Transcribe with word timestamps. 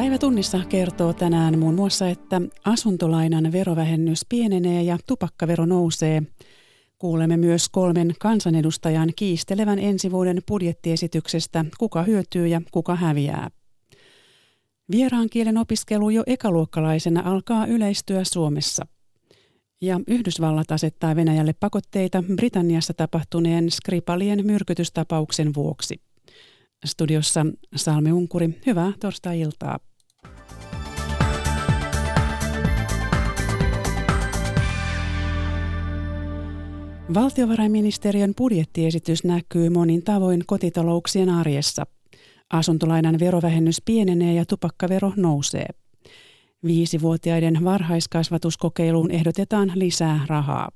Päivätunnissa 0.00 0.60
kertoo 0.68 1.12
tänään 1.12 1.58
muun 1.58 1.74
muassa, 1.74 2.08
että 2.08 2.40
asuntolainan 2.64 3.52
verovähennys 3.52 4.26
pienenee 4.28 4.82
ja 4.82 4.98
tupakkavero 5.06 5.66
nousee. 5.66 6.22
Kuulemme 6.98 7.36
myös 7.36 7.68
kolmen 7.68 8.14
kansanedustajan 8.20 9.12
kiistelevän 9.16 9.78
ensi 9.78 10.10
vuoden 10.10 10.42
budjettiesityksestä, 10.48 11.64
kuka 11.78 12.02
hyötyy 12.02 12.46
ja 12.46 12.62
kuka 12.70 12.96
häviää. 12.96 13.50
Vieraan 14.90 15.28
kielen 15.30 15.58
opiskelu 15.58 16.10
jo 16.10 16.22
ekaluokkalaisena 16.26 17.22
alkaa 17.24 17.66
yleistyä 17.66 18.24
Suomessa. 18.24 18.86
Ja 19.82 20.00
Yhdysvallat 20.08 20.70
asettaa 20.70 21.16
Venäjälle 21.16 21.52
pakotteita 21.52 22.24
Britanniassa 22.36 22.94
tapahtuneen 22.94 23.70
Skripalien 23.70 24.46
myrkytystapauksen 24.46 25.54
vuoksi. 25.54 26.00
Studiossa 26.84 27.46
Salme 27.76 28.12
Unkuri, 28.12 28.60
hyvää 28.66 28.92
torstai-iltaa. 29.00 29.89
Valtiovarainministeriön 37.14 38.34
budjettiesitys 38.36 39.24
näkyy 39.24 39.70
monin 39.70 40.02
tavoin 40.02 40.42
kotitalouksien 40.46 41.28
arjessa. 41.28 41.86
Asuntolainan 42.52 43.18
verovähennys 43.18 43.82
pienenee 43.84 44.34
ja 44.34 44.44
tupakkavero 44.44 45.12
nousee. 45.16 45.66
Viisivuotiaiden 46.64 47.64
varhaiskasvatuskokeiluun 47.64 49.10
ehdotetaan 49.10 49.72
lisää 49.74 50.20
rahaa. 50.26 50.68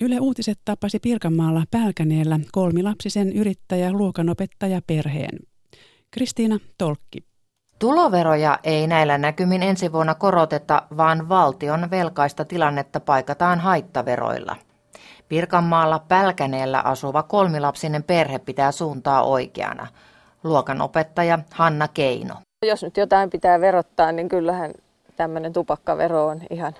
Yle 0.00 0.20
Uutiset 0.20 0.58
tapasi 0.64 0.98
Pirkanmaalla 0.98 1.64
Pälkäneellä 1.70 2.40
kolmilapsisen 2.52 3.32
yrittäjä 3.32 3.92
luokanopettaja 3.92 4.80
perheen. 4.86 5.38
Kristiina 6.10 6.58
Tolkki. 6.78 7.18
Tuloveroja 7.78 8.58
ei 8.64 8.86
näillä 8.86 9.18
näkymin 9.18 9.62
ensi 9.62 9.92
vuonna 9.92 10.14
koroteta, 10.14 10.82
vaan 10.96 11.28
valtion 11.28 11.90
velkaista 11.90 12.44
tilannetta 12.44 13.00
paikataan 13.00 13.60
haittaveroilla. 13.60 14.56
Pirkanmaalla 15.28 15.98
Pälkäneellä 15.98 16.80
asuva 16.80 17.22
kolmilapsinen 17.22 18.02
perhe 18.02 18.38
pitää 18.38 18.72
suuntaa 18.72 19.22
oikeana. 19.22 19.86
Luokanopettaja 20.44 21.38
Hanna 21.54 21.88
Keino. 21.88 22.34
Jos 22.66 22.82
nyt 22.82 22.96
jotain 22.96 23.30
pitää 23.30 23.60
verottaa, 23.60 24.12
niin 24.12 24.28
kyllähän 24.28 24.72
tämmöinen 25.16 25.52
tupakkavero 25.52 26.26
on 26.26 26.40
ihan 26.50 26.74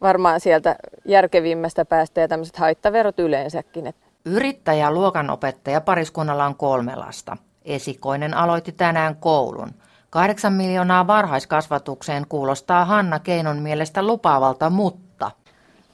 varmaan 0.00 0.40
sieltä 0.40 0.76
järkevimmästä 1.04 1.84
päästä 1.84 2.20
ja 2.20 2.28
tämmöiset 2.28 2.56
haittaverot 2.56 3.18
yleensäkin. 3.18 3.94
Yrittäjä 4.24 4.90
luokanopettaja 4.90 5.80
pariskunnalla 5.80 6.44
on 6.44 6.56
kolme 6.56 6.96
lasta. 6.96 7.36
Esikoinen 7.64 8.34
aloitti 8.34 8.72
tänään 8.72 9.16
koulun. 9.16 9.70
Kahdeksan 10.10 10.52
miljoonaa 10.52 11.06
varhaiskasvatukseen 11.06 12.26
kuulostaa 12.28 12.84
Hanna 12.84 13.18
Keinon 13.18 13.58
mielestä 13.58 14.02
lupaavalta, 14.02 14.70
mutta... 14.70 15.30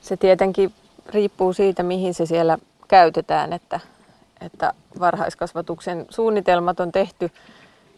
Se 0.01 0.17
tietenkin 0.17 0.73
riippuu 1.09 1.53
siitä, 1.53 1.83
mihin 1.83 2.13
se 2.13 2.25
siellä 2.25 2.57
käytetään, 2.87 3.53
että, 3.53 3.79
että 4.41 4.73
varhaiskasvatuksen 4.99 6.05
suunnitelmat 6.09 6.79
on 6.79 6.91
tehty 6.91 7.31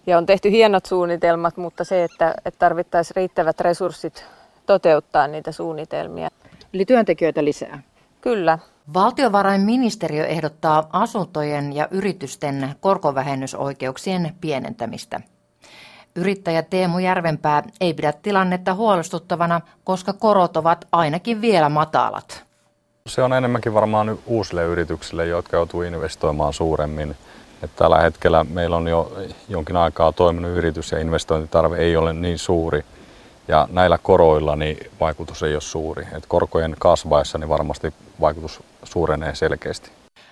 ja 0.07 0.17
on 0.17 0.25
tehty 0.25 0.51
hienot 0.51 0.85
suunnitelmat, 0.85 1.57
mutta 1.57 1.83
se, 1.83 2.03
että, 2.03 2.33
että 2.45 2.59
tarvittaisiin 2.59 3.15
riittävät 3.15 3.59
resurssit 3.59 4.25
toteuttaa 4.65 5.27
niitä 5.27 5.51
suunnitelmia. 5.51 6.29
Eli 6.73 6.85
työntekijöitä 6.85 7.45
lisää? 7.45 7.79
Kyllä. 8.21 8.59
Valtiovarainministeriö 8.93 10.25
ehdottaa 10.25 10.89
asuntojen 10.93 11.75
ja 11.75 11.87
yritysten 11.91 12.75
korkovähennysoikeuksien 12.79 14.35
pienentämistä. 14.41 15.21
Yrittäjä 16.15 16.61
Teemu 16.63 16.99
Järvenpää 16.99 17.63
ei 17.81 17.93
pidä 17.93 18.13
tilannetta 18.13 18.73
huolestuttavana, 18.73 19.61
koska 19.83 20.13
korot 20.13 20.57
ovat 20.57 20.87
ainakin 20.91 21.41
vielä 21.41 21.69
matalat. 21.69 22.46
Se 23.07 23.23
on 23.23 23.33
enemmänkin 23.33 23.73
varmaan 23.73 24.19
uusille 24.25 24.63
yrityksille, 24.63 25.25
jotka 25.25 25.57
joutuu 25.57 25.81
investoimaan 25.81 26.53
suuremmin. 26.53 27.15
Että 27.63 27.77
tällä 27.77 28.01
hetkellä 28.01 28.43
meillä 28.49 28.75
on 28.75 28.87
jo 28.87 29.11
jonkin 29.49 29.77
aikaa 29.77 30.11
toiminut 30.11 30.51
yritys 30.51 30.91
ja 30.91 30.99
investointitarve 30.99 31.77
ei 31.77 31.97
ole 31.97 32.13
niin 32.13 32.39
suuri– 32.39 32.85
ja 33.47 33.67
näillä 33.71 33.97
koroilla 33.97 34.55
niin 34.55 34.77
vaikutus 34.99 35.43
ei 35.43 35.53
ole 35.53 35.61
suuri. 35.61 36.07
Et 36.11 36.25
korkojen 36.27 36.75
kasvaessa 36.79 37.37
niin 37.37 37.49
varmasti 37.49 37.93
vaikutus 38.21 38.63
suurenee 38.83 39.35
selkeästi. 39.35 39.91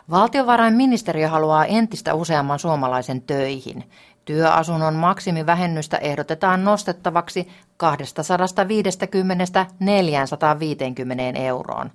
Valtiovarainministeriö 0.10 1.30
haluaa 1.30 1.66
entistä 1.66 2.14
useamman 2.14 2.60
suomalaisen 2.60 3.22
töihin. 3.22 3.84
Työasunnon 4.26 4.96
maksimivähennystä 4.96 5.98
ehdotetaan 5.98 6.66
nostettavaksi 6.66 7.48
250 7.78 9.66
450 9.80 11.40
euroon. 11.40 11.92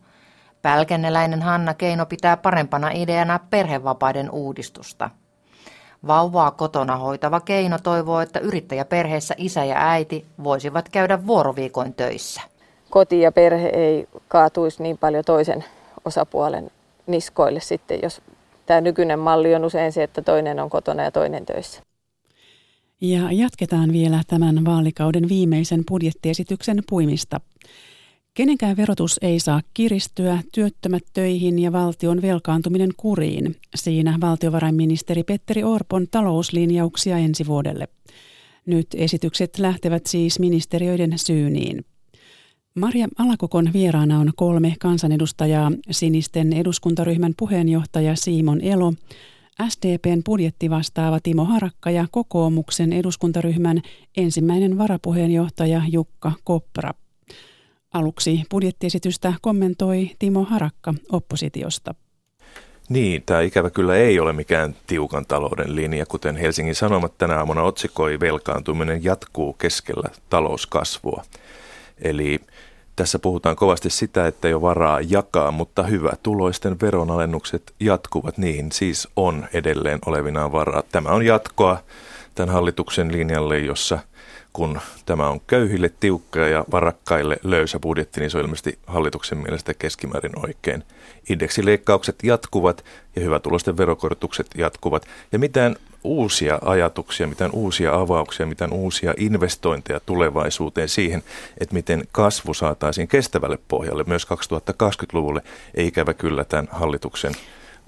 Pälkenneläinen 0.63 1.43
Hanna 1.43 1.75
Keino 1.75 2.07
pitää 2.07 2.37
parempana 2.37 2.91
ideana 2.91 3.41
perhevapaiden 3.51 4.31
uudistusta. 4.31 5.11
Vauvaa 6.07 6.51
kotona 6.51 6.97
hoitava 6.97 7.41
Keino 7.41 7.79
toivoo, 7.79 8.21
että 8.21 8.41
yrittäjäperheessä 8.41 9.35
isä 9.39 9.65
ja 9.65 9.91
äiti 9.91 10.27
voisivat 10.45 10.89
käydä 10.89 11.27
vuoroviikoin 11.27 11.95
töissä. 11.95 12.41
Koti 12.91 13.21
ja 13.21 13.33
perhe 13.33 13.69
ei 13.69 14.09
kaatuisi 14.29 14.83
niin 14.83 14.99
paljon 14.99 15.25
toisen 15.25 15.65
osapuolen 16.05 16.71
niskoille 17.07 17.61
sitten, 17.61 17.99
jos 18.03 18.23
tämä 18.67 18.81
nykyinen 18.81 19.19
malli 19.19 19.55
on 19.55 19.65
usein 19.65 19.93
se, 19.93 20.03
että 20.03 20.23
toinen 20.23 20.61
on 20.61 20.71
kotona 20.71 21.03
ja 21.03 21.11
toinen 21.11 21.47
töissä. 21.47 21.83
Ja 23.01 23.33
jatketaan 23.33 23.93
vielä 23.93 24.21
tämän 24.27 24.65
vaalikauden 24.65 25.29
viimeisen 25.29 25.83
budjettiesityksen 25.89 26.83
puimista. 26.91 27.41
Kenenkään 28.35 28.77
verotus 28.77 29.19
ei 29.23 29.41
saa 29.41 29.61
kiristyä, 29.75 30.43
työttömät 30.53 31.03
töihin 31.13 31.59
ja 31.59 31.73
valtion 31.73 32.23
velkaantuminen 32.23 32.91
kuriin. 32.97 33.57
Siinä 33.75 34.19
valtiovarainministeri 34.21 35.25
Petteri 35.25 35.65
Orpon 35.65 36.07
talouslinjauksia 36.11 37.19
ensi 37.19 37.47
vuodelle. 37.47 37.89
Nyt 38.67 38.87
esitykset 38.95 39.59
lähtevät 39.59 40.07
siis 40.07 40.39
ministeriöiden 40.39 41.19
syyniin. 41.19 41.85
Maria 42.75 43.09
Alakokon 43.19 43.73
vieraana 43.73 44.19
on 44.21 44.33
kolme 44.37 44.75
kansanedustajaa, 44.81 45.73
sinisten 45.91 46.53
eduskuntaryhmän 46.53 47.33
puheenjohtaja 47.39 48.17
Simon 48.17 48.61
Elo, 48.61 48.93
SDPn 49.69 50.23
budjettivastaava 50.25 51.21
Timo 51.23 51.45
Harakka 51.45 51.91
ja 51.91 52.07
kokoomuksen 52.11 52.93
eduskuntaryhmän 52.93 53.83
ensimmäinen 54.17 54.79
varapuheenjohtaja 54.79 55.83
Jukka 55.89 56.33
Kopra. 56.45 56.95
Aluksi 57.95 58.43
budjettiesitystä 58.51 59.35
kommentoi 59.41 60.11
Timo 60.19 60.45
Harakka 60.45 60.95
oppositiosta. 61.13 61.95
Niin, 62.89 63.23
tämä 63.27 63.41
ikävä 63.41 63.71
kyllä 63.71 63.97
ei 63.97 64.21
ole 64.21 64.33
mikään 64.33 64.75
tiukan 64.87 65.27
talouden 65.27 65.77
linja, 65.77 66.07
kuten 66.07 66.37
Helsingin 66.37 66.75
Sanomat 66.75 67.19
tänä 67.19 67.39
aamuna 67.39 67.63
otsikoi, 67.63 68.21
velkaantuminen 68.21 69.05
jatkuu 69.05 69.53
keskellä 69.53 70.09
talouskasvua. 70.31 71.23
Eli 72.03 72.41
tässä 72.97 73.19
puhutaan 73.19 73.57
kovasti 73.57 73.91
sitä, 73.91 74.27
että 74.27 74.49
ole 74.49 74.63
varaa 74.63 75.01
jakaa, 75.01 75.51
mutta 75.51 75.83
hyvä 75.83 76.13
tuloisten 76.23 76.81
veronalennukset 76.81 77.75
jatkuvat, 77.81 78.39
niin 78.39 78.73
siis 78.73 79.09
on 79.17 79.49
edelleen 79.53 79.99
olevinaan 80.07 80.53
varaa. 80.53 80.83
Tämä 80.93 81.09
on 81.09 81.27
jatkoa 81.27 81.83
tämän 82.35 82.55
hallituksen 82.55 83.13
linjalle, 83.13 83.59
jossa– 83.59 83.99
kun 84.53 84.81
tämä 85.07 85.29
on 85.29 85.41
köyhille 85.47 85.91
tiukka 86.01 86.39
ja 86.39 86.65
varakkaille 86.71 87.37
löysä 87.43 87.79
budjetti, 87.79 88.21
niin 88.21 88.31
se 88.31 88.39
on 88.39 88.45
ilmeisesti 88.45 88.79
hallituksen 88.87 89.39
mielestä 89.39 89.75
keskimäärin 89.75 90.47
oikein. 90.47 90.85
Indeksileikkaukset 91.29 92.17
jatkuvat 92.23 92.85
ja 93.17 93.23
hyvätulosten 93.23 93.77
verokorotukset 93.77 94.47
jatkuvat. 94.57 95.07
Ja 95.33 95.39
mitään 95.39 95.77
uusia 96.05 96.59
ajatuksia, 96.65 97.27
mitään 97.27 97.51
uusia 97.51 97.95
avauksia, 97.95 98.47
mitään 98.47 98.73
uusia 98.73 99.15
investointeja 99.17 100.01
tulevaisuuteen 100.01 100.89
siihen, 100.89 101.23
että 101.61 101.75
miten 101.75 102.05
kasvu 102.13 102.55
saataisiin 102.55 103.09
kestävälle 103.09 103.59
pohjalle 103.69 104.05
myös 104.07 104.27
2020-luvulle, 104.27 105.43
ei 105.75 105.87
ikävä 105.87 106.15
kyllä 106.15 106.45
tämän 106.45 106.69
hallituksen 106.71 107.33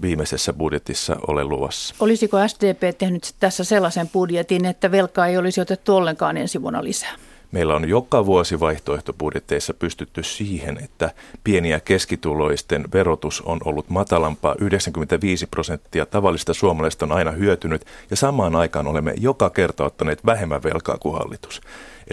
viimeisessä 0.01 0.53
budjetissa 0.53 1.15
ole 1.27 1.43
luvassa. 1.43 1.95
Olisiko 1.99 2.47
SDP 2.47 2.97
tehnyt 2.97 3.35
tässä 3.39 3.63
sellaisen 3.63 4.09
budjetin, 4.09 4.65
että 4.65 4.91
velkaa 4.91 5.27
ei 5.27 5.37
olisi 5.37 5.61
otettu 5.61 5.95
ollenkaan 5.95 6.37
ensi 6.37 6.61
vuonna 6.61 6.83
lisää? 6.83 7.15
Meillä 7.53 7.75
on 7.75 7.89
joka 7.89 8.25
vuosi 8.25 8.59
vaihtoehtobudjetteissa 8.59 9.73
pystytty 9.73 10.23
siihen, 10.23 10.83
että 10.83 11.11
pieni- 11.43 11.69
ja 11.69 11.79
keskituloisten 11.79 12.85
verotus 12.93 13.41
on 13.41 13.59
ollut 13.65 13.89
matalampaa. 13.89 14.55
95 14.59 15.47
prosenttia 15.47 16.05
tavallista 16.05 16.53
suomalaista 16.53 17.05
on 17.05 17.11
aina 17.11 17.31
hyötynyt 17.31 17.85
ja 18.09 18.15
samaan 18.15 18.55
aikaan 18.55 18.87
olemme 18.87 19.13
joka 19.17 19.49
kerta 19.49 19.85
ottaneet 19.85 20.25
vähemmän 20.25 20.63
velkaa 20.63 20.97
kuin 20.97 21.15
hallitus. 21.17 21.61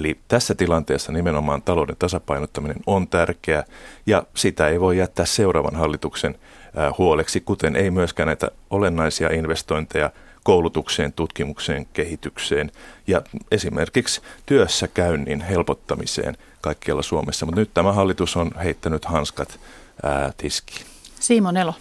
Eli 0.00 0.18
tässä 0.28 0.54
tilanteessa 0.54 1.12
nimenomaan 1.12 1.62
talouden 1.62 1.96
tasapainottaminen 1.98 2.76
on 2.86 3.08
tärkeää 3.08 3.64
ja 4.06 4.22
sitä 4.34 4.68
ei 4.68 4.80
voi 4.80 4.98
jättää 4.98 5.26
seuraavan 5.26 5.76
hallituksen 5.76 6.38
huoleksi, 6.98 7.40
kuten 7.40 7.76
ei 7.76 7.90
myöskään 7.90 8.26
näitä 8.26 8.50
olennaisia 8.70 9.28
investointeja 9.28 10.10
koulutukseen, 10.44 11.12
tutkimukseen, 11.12 11.86
kehitykseen 11.92 12.70
ja 13.06 13.22
esimerkiksi 13.50 14.20
työssäkäynnin 14.46 15.40
helpottamiseen 15.40 16.36
kaikkialla 16.60 17.02
Suomessa. 17.02 17.46
Mutta 17.46 17.60
nyt 17.60 17.74
tämä 17.74 17.92
hallitus 17.92 18.36
on 18.36 18.50
heittänyt 18.64 19.04
hanskat 19.04 19.60
ää, 20.02 20.32
tiskiin. 20.36 20.89
Simon 21.30 21.56
Elo. 21.56 21.74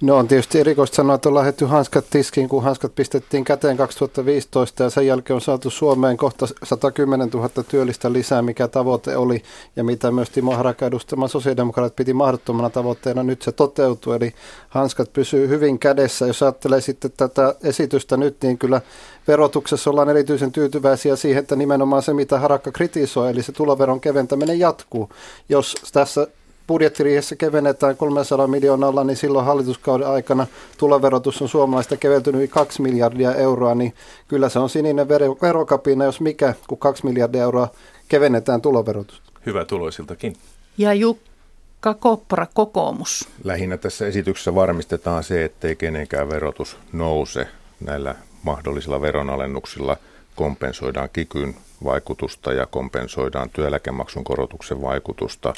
No 0.00 0.16
on 0.16 0.28
tietysti 0.28 0.60
erikoista 0.60 0.96
sanoa, 0.96 1.14
että 1.14 1.28
on 1.28 1.34
lähdetty 1.34 1.64
hanskat 1.64 2.04
tiskiin, 2.10 2.48
kun 2.48 2.62
hanskat 2.62 2.94
pistettiin 2.94 3.44
käteen 3.44 3.76
2015 3.76 4.82
ja 4.82 4.90
sen 4.90 5.06
jälkeen 5.06 5.34
on 5.34 5.40
saatu 5.40 5.70
Suomeen 5.70 6.16
kohta 6.16 6.46
110 6.62 7.28
000 7.28 7.48
työllistä 7.68 8.12
lisää, 8.12 8.42
mikä 8.42 8.68
tavoite 8.68 9.16
oli 9.16 9.42
ja 9.76 9.84
mitä 9.84 10.10
myös 10.10 10.30
Timo 10.30 10.56
Haraka 10.56 10.86
edustama 10.86 11.28
sosiaalidemokraat 11.28 11.96
piti 11.96 12.12
mahdottomana 12.12 12.70
tavoitteena. 12.70 13.22
Nyt 13.22 13.42
se 13.42 13.52
toteutuu, 13.52 14.12
eli 14.12 14.34
hanskat 14.68 15.12
pysyy 15.12 15.48
hyvin 15.48 15.78
kädessä. 15.78 16.26
Jos 16.26 16.42
ajattelee 16.42 16.80
sitten 16.80 17.12
tätä 17.16 17.54
esitystä 17.62 18.16
nyt, 18.16 18.36
niin 18.42 18.58
kyllä 18.58 18.80
verotuksessa 19.28 19.90
ollaan 19.90 20.08
erityisen 20.08 20.52
tyytyväisiä 20.52 21.16
siihen, 21.16 21.40
että 21.40 21.56
nimenomaan 21.56 22.02
se, 22.02 22.14
mitä 22.14 22.38
Harakka 22.38 22.72
kritisoi, 22.72 23.30
eli 23.30 23.42
se 23.42 23.52
tuloveron 23.52 24.00
keventäminen 24.00 24.58
jatkuu. 24.58 25.10
Jos 25.48 25.74
tässä 25.92 26.26
budjettiriihessä 26.66 27.36
kevennetään 27.36 27.96
300 27.96 28.46
miljoonalla, 28.46 29.04
niin 29.04 29.16
silloin 29.16 29.46
hallituskauden 29.46 30.08
aikana 30.08 30.46
tuloverotus 30.78 31.42
on 31.42 31.48
suomalaista 31.48 31.96
keventynyt 31.96 32.38
yli 32.38 32.48
2 32.48 32.82
miljardia 32.82 33.34
euroa, 33.34 33.74
niin 33.74 33.94
kyllä 34.28 34.48
se 34.48 34.58
on 34.58 34.70
sininen 34.70 35.08
verokapina, 35.42 36.04
jos 36.04 36.20
mikä, 36.20 36.54
kun 36.68 36.78
2 36.78 37.06
miljardia 37.06 37.42
euroa 37.42 37.68
kevennetään 38.08 38.62
tuloverotusta. 38.62 39.32
Hyvä 39.46 39.64
tuloisiltakin. 39.64 40.36
Ja 40.78 40.94
Jukka 40.94 41.94
Kopra, 41.94 42.46
kokoomus. 42.54 43.28
Lähinnä 43.44 43.76
tässä 43.76 44.06
esityksessä 44.06 44.54
varmistetaan 44.54 45.24
se, 45.24 45.44
ettei 45.44 45.76
kenenkään 45.76 46.28
verotus 46.28 46.76
nouse 46.92 47.48
näillä 47.80 48.14
mahdollisilla 48.42 49.00
veronalennuksilla 49.00 49.96
kompensoidaan 50.36 51.08
kikyn 51.12 51.54
vaikutusta 51.84 52.52
ja 52.52 52.66
kompensoidaan 52.66 53.50
työeläkemaksun 53.50 54.24
korotuksen 54.24 54.82
vaikutusta 54.82 55.54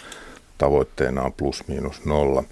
tavoitteena 0.59 1.23
on 1.23 1.33
plus 1.33 1.69
miinus 1.69 2.05
nolla. 2.05 2.45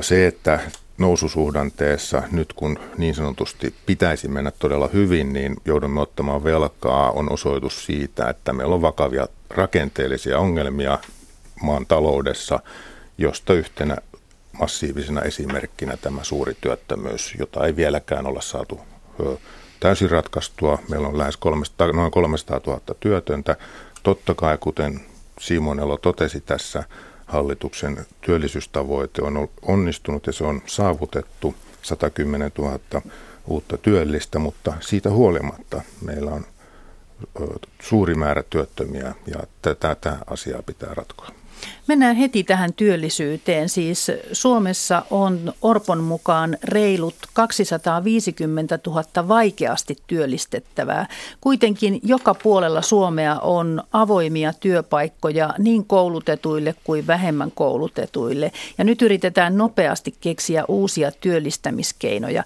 Se, 0.00 0.26
että 0.26 0.60
noususuhdanteessa 0.98 2.22
nyt 2.32 2.52
kun 2.52 2.78
niin 2.98 3.14
sanotusti 3.14 3.74
pitäisi 3.86 4.28
mennä 4.28 4.50
todella 4.50 4.88
hyvin, 4.92 5.32
niin 5.32 5.56
joudumme 5.64 6.00
ottamaan 6.00 6.44
velkaa, 6.44 7.10
on 7.10 7.32
osoitus 7.32 7.86
siitä, 7.86 8.30
että 8.30 8.52
meillä 8.52 8.74
on 8.74 8.82
vakavia 8.82 9.28
rakenteellisia 9.50 10.38
ongelmia 10.38 10.98
maan 11.62 11.86
taloudessa, 11.86 12.60
josta 13.18 13.52
yhtenä 13.52 13.96
massiivisena 14.58 15.22
esimerkkinä 15.22 15.96
tämä 15.96 16.24
suuri 16.24 16.56
työttömyys, 16.60 17.34
jota 17.38 17.66
ei 17.66 17.76
vieläkään 17.76 18.26
olla 18.26 18.40
saatu 18.40 18.80
täysin 19.80 20.10
ratkaistua. 20.10 20.78
Meillä 20.90 21.08
on 21.08 21.18
lähes 21.18 21.36
300, 21.36 21.92
noin 21.92 22.10
300 22.10 22.60
000 22.66 22.80
työtöntä. 23.00 23.56
Totta 24.02 24.34
kai, 24.34 24.58
kuten 24.58 25.00
Simonelo 25.40 25.96
totesi 25.96 26.40
tässä, 26.40 26.84
hallituksen 27.26 28.06
työllisyystavoite 28.20 29.22
on 29.22 29.48
onnistunut 29.62 30.26
ja 30.26 30.32
se 30.32 30.44
on 30.44 30.62
saavutettu 30.66 31.54
110 31.82 32.52
000 32.58 32.78
uutta 33.46 33.76
työllistä, 33.76 34.38
mutta 34.38 34.72
siitä 34.80 35.10
huolimatta 35.10 35.82
meillä 36.02 36.30
on 36.30 36.46
suuri 37.82 38.14
määrä 38.14 38.42
työttömiä 38.50 39.14
ja 39.26 39.42
tätä 39.62 40.16
asiaa 40.26 40.62
pitää 40.62 40.94
ratkoa. 40.94 41.28
Mennään 41.88 42.16
heti 42.16 42.44
tähän 42.44 42.72
työllisyyteen. 42.72 43.68
Siis 43.68 44.06
Suomessa 44.32 45.02
on 45.10 45.52
Orpon 45.62 46.02
mukaan 46.04 46.56
reilut 46.64 47.14
250 47.32 48.78
000 48.86 49.28
vaikeasti 49.28 49.96
työllistettävää. 50.06 51.06
Kuitenkin 51.40 52.00
joka 52.02 52.34
puolella 52.34 52.82
Suomea 52.82 53.40
on 53.40 53.82
avoimia 53.92 54.52
työpaikkoja 54.52 55.54
niin 55.58 55.84
koulutetuille 55.84 56.74
kuin 56.84 57.06
vähemmän 57.06 57.52
koulutetuille. 57.54 58.52
Ja 58.78 58.84
nyt 58.84 59.02
yritetään 59.02 59.56
nopeasti 59.56 60.14
keksiä 60.20 60.64
uusia 60.68 61.12
työllistämiskeinoja. 61.12 62.44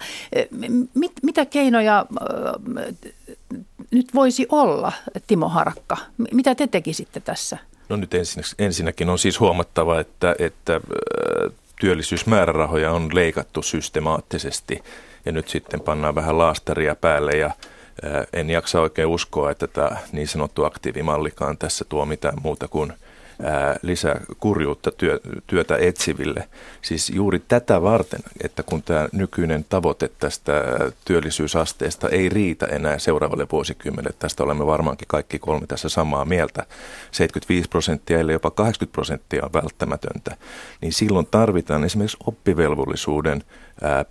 Mit, 0.94 1.12
mitä 1.22 1.46
keinoja 1.46 2.06
nyt 3.90 4.14
voisi 4.14 4.46
olla, 4.50 4.92
Timo 5.26 5.48
Harakka? 5.48 5.96
Mitä 6.32 6.54
te 6.54 6.66
tekisitte 6.66 7.20
tässä? 7.20 7.58
No 7.90 7.96
nyt 7.96 8.10
ensinnäkin 8.58 9.08
on 9.08 9.19
siis 9.19 9.40
huomattava, 9.40 10.00
että, 10.00 10.34
että 10.38 10.81
työllisyysmäärärahoja 11.81 12.92
on 12.92 13.14
leikattu 13.14 13.62
systemaattisesti. 13.62 14.82
Ja 15.25 15.32
nyt 15.32 15.48
sitten 15.48 15.81
pannaan 15.81 16.14
vähän 16.14 16.38
laastaria 16.38 16.94
päälle 16.94 17.32
ja 17.32 17.50
en 18.32 18.50
jaksa 18.50 18.81
oikein 18.81 19.08
uskoa, 19.08 19.50
että 19.50 19.66
tämä 19.66 19.96
niin 20.12 20.28
sanottu 20.28 20.64
aktiivimallikaan 20.64 21.58
tässä 21.58 21.84
tuo 21.88 22.04
mitään 22.04 22.37
muuta 22.42 22.69
kuin– 22.69 22.92
lisää 23.82 24.20
kurjuutta 24.40 24.90
työ, 24.90 25.20
työtä 25.46 25.76
etsiville. 25.76 26.48
Siis 26.82 27.10
juuri 27.10 27.38
tätä 27.38 27.82
varten, 27.82 28.20
että 28.44 28.62
kun 28.62 28.82
tämä 28.82 29.08
nykyinen 29.12 29.64
tavoite 29.69 30.10
tästä 30.19 30.52
työllisyysasteesta 31.04 32.08
ei 32.08 32.28
riitä 32.28 32.66
enää 32.66 32.98
seuraavalle 32.98 33.46
vuosikymmenelle, 33.52 34.16
tästä 34.19 34.44
olemme 34.44 34.66
varmaankin 34.66 35.08
kaikki 35.08 35.38
kolme 35.38 35.66
tässä 35.66 35.88
samaa 35.88 36.25
mieltä, 36.25 36.66
75 37.10 37.69
prosenttia 37.69 38.20
eli 38.20 38.32
jopa 38.32 38.50
80 38.50 38.92
prosenttia 38.92 39.44
on 39.44 39.52
välttämätöntä, 39.52 40.37
niin 40.81 40.92
silloin 40.92 41.26
tarvitaan 41.31 41.84
esimerkiksi 41.84 42.16
oppivelvollisuuden 42.26 43.44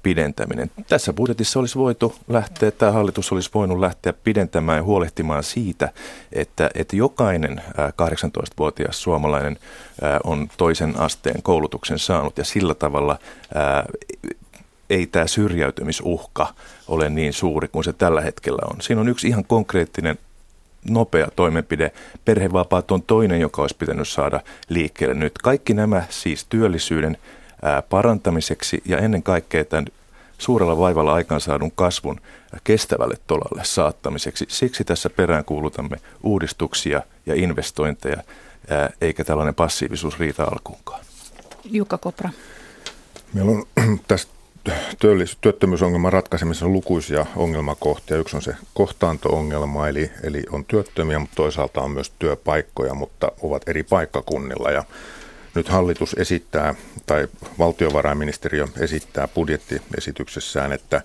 pidentäminen. 0.04 0.72
Tässä 0.88 1.14
budjetissa 1.14 1.60
olisi 1.60 1.78
voitu 1.78 2.16
lähteä, 2.28 2.72
tämä 2.72 2.92
hallitus 2.92 3.32
olisi 3.32 3.50
voinut 3.54 3.80
lähteä 3.80 4.14
pidentämään 4.14 4.78
ja 4.78 4.84
huolehtimaan 4.84 5.44
siitä, 5.44 5.90
että, 6.34 6.70
että 6.76 6.96
jokainen 6.96 7.62
18-vuotias 7.78 9.02
suomalainen 9.02 9.19
on 10.24 10.48
toisen 10.58 11.00
asteen 11.00 11.42
koulutuksen 11.42 12.00
saanut 12.00 12.38
ja 12.38 12.44
sillä 12.44 12.76
tavalla 12.76 13.20
ei 14.90 15.08
tämä 15.08 15.28
syrjäytymisuhka 15.28 16.54
ole 16.88 17.10
niin 17.10 17.34
suuri 17.34 17.68
kuin 17.68 17.84
se 17.84 17.94
tällä 17.94 18.22
hetkellä 18.22 18.62
on. 18.72 18.82
Siinä 18.82 19.02
on 19.02 19.10
yksi 19.10 19.28
ihan 19.28 19.46
konkreettinen 19.46 20.20
nopea 20.90 21.28
toimenpide. 21.36 21.92
Perhevapaat 22.26 22.92
on 22.92 23.02
toinen, 23.02 23.42
joka 23.42 23.62
olisi 23.62 23.76
pitänyt 23.80 24.08
saada 24.08 24.40
liikkeelle 24.70 25.16
nyt. 25.16 25.38
Kaikki 25.38 25.74
nämä 25.74 26.04
siis 26.10 26.46
työllisyyden 26.50 27.18
parantamiseksi 27.90 28.82
ja 28.86 28.98
ennen 28.98 29.24
kaikkea 29.24 29.66
tämän 29.66 29.86
suurella 30.38 30.78
vaivalla 30.78 31.14
aikaansaadun 31.14 31.72
kasvun 31.72 32.22
kestävälle 32.64 33.16
tolalle 33.28 33.62
saattamiseksi. 33.64 34.46
Siksi 34.48 34.84
tässä 34.84 35.10
perään 35.10 35.46
kuulutamme 35.46 35.98
uudistuksia 36.24 37.02
ja 37.26 37.36
investointeja, 37.36 38.24
eikä 39.02 39.24
tällainen 39.24 39.56
passiivisuus 39.56 40.20
riitä 40.20 40.44
alkuunkaan. 40.44 41.02
Jukka 41.64 41.98
Kopra. 41.98 42.30
Meillä 43.34 43.52
on 43.52 43.66
tästä 44.08 44.32
työllis- 45.00 45.38
työttömyysongelman 45.42 46.14
ratkaisemisessa 46.14 46.68
lukuisia 46.68 47.26
ongelmakohtia. 47.36 48.18
Yksi 48.18 48.36
on 48.36 48.42
se 48.42 48.56
kohtaanto-ongelma, 48.74 49.88
eli, 49.88 50.12
eli 50.24 50.44
on 50.52 50.66
työttömiä, 50.66 51.20
mutta 51.20 51.36
toisaalta 51.36 51.82
on 51.82 51.92
myös 51.92 52.14
työpaikkoja, 52.20 52.94
mutta 52.94 53.32
ovat 53.42 53.70
eri 53.70 53.84
paikkakunnilla. 53.84 54.72
Ja 54.72 54.84
nyt 55.56 55.70
hallitus 55.70 56.16
esittää, 56.20 56.76
tai 57.06 57.28
valtiovarainministeriö 57.60 58.68
esittää 58.80 59.28
budjettiesityksessään, 59.28 60.72
että 60.72 61.02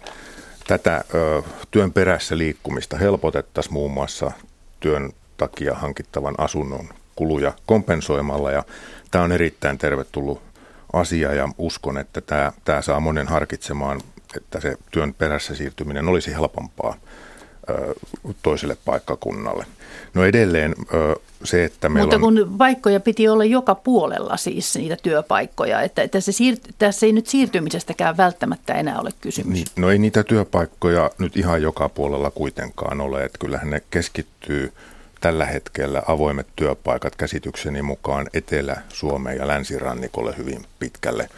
tätä 0.67 1.05
ö, 1.15 1.43
työn 1.71 1.93
perässä 1.93 2.39
liikkumista 2.39 2.97
helpotettaisiin 2.97 3.73
muun 3.73 3.91
muassa 3.91 4.31
työn 4.81 5.13
takia 5.37 5.75
hankittavan 5.75 6.35
asunnon 6.39 6.89
kuluja 7.17 7.53
kompensoimalla. 7.67 8.51
Ja 8.51 8.63
tämä 9.11 9.25
on 9.25 9.33
erittäin 9.33 9.79
tervetullut 9.79 10.43
asia 10.93 11.35
ja 11.35 11.49
uskon, 11.59 11.99
että 11.99 12.21
tämä, 12.21 12.53
tämä 12.65 12.83
saa 12.83 13.01
monen 13.01 13.29
harkitsemaan, 13.29 14.01
että 14.37 14.61
se 14.61 14.77
työn 14.91 15.15
perässä 15.15 15.55
siirtyminen 15.55 16.09
olisi 16.09 16.33
helpompaa 16.33 16.97
toiselle 18.43 18.77
paikkakunnalle. 18.85 19.67
No 20.15 20.25
edelleen 20.25 20.75
se, 21.45 21.65
että 21.65 21.89
meillä 21.89 22.07
Mutta 22.07 22.19
kun 22.19 22.39
on... 22.39 22.59
paikkoja 22.59 23.01
piti 23.01 23.29
olla 23.29 23.45
joka 23.45 23.75
puolella 23.75 24.37
siis 24.37 24.77
niitä 24.77 24.97
työpaikkoja, 25.03 25.81
että, 25.81 26.03
että 26.03 26.21
se 26.21 26.33
siir- 26.33 26.73
tässä 26.79 27.07
ei 27.07 27.13
nyt 27.13 27.27
siirtymisestäkään 27.27 28.17
välttämättä 28.17 28.75
enää 28.75 29.01
ole 29.01 29.11
kysymys. 29.21 29.53
Niin, 29.53 29.67
no 29.77 29.91
ei 29.91 29.99
niitä 29.99 30.25
työpaikkoja 30.25 31.11
nyt 31.19 31.37
ihan 31.37 31.63
joka 31.63 31.89
puolella 31.89 32.31
kuitenkaan 32.31 33.01
ole, 33.01 33.25
että 33.25 33.39
kyllähän 33.39 33.71
ne 33.71 33.83
keskittyy 33.91 34.73
tällä 35.25 35.47
hetkellä 35.47 36.03
avoimet 36.07 36.47
työpaikat 36.57 37.17
käsitykseni 37.17 37.83
mukaan 37.83 38.27
Etelä-Suomeen 38.35 39.37
ja 39.37 39.47
länsirannikolle 39.47 40.35
hyvin 40.39 40.67
pitkälle. 40.79 41.29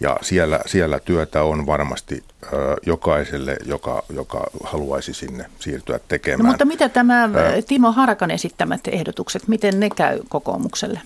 Ja 0.00 0.16
siellä, 0.22 0.60
siellä 0.66 1.00
työtä 1.00 1.42
on 1.42 1.66
varmasti 1.66 2.24
ö, 2.42 2.76
jokaiselle, 2.86 3.56
joka, 3.66 4.02
joka 4.12 4.46
haluaisi 4.64 5.14
sinne 5.14 5.46
siirtyä 5.58 6.00
tekemään. 6.08 6.44
No, 6.44 6.50
mutta 6.50 6.64
mitä 6.64 6.88
tämä 6.88 7.28
Timo 7.68 7.92
Harakan 7.92 8.30
esittämät 8.30 8.80
ehdotukset, 8.88 9.48
miten 9.48 9.80
ne 9.80 9.90
käy 9.90 10.20
kokoomukselle? 10.28 11.00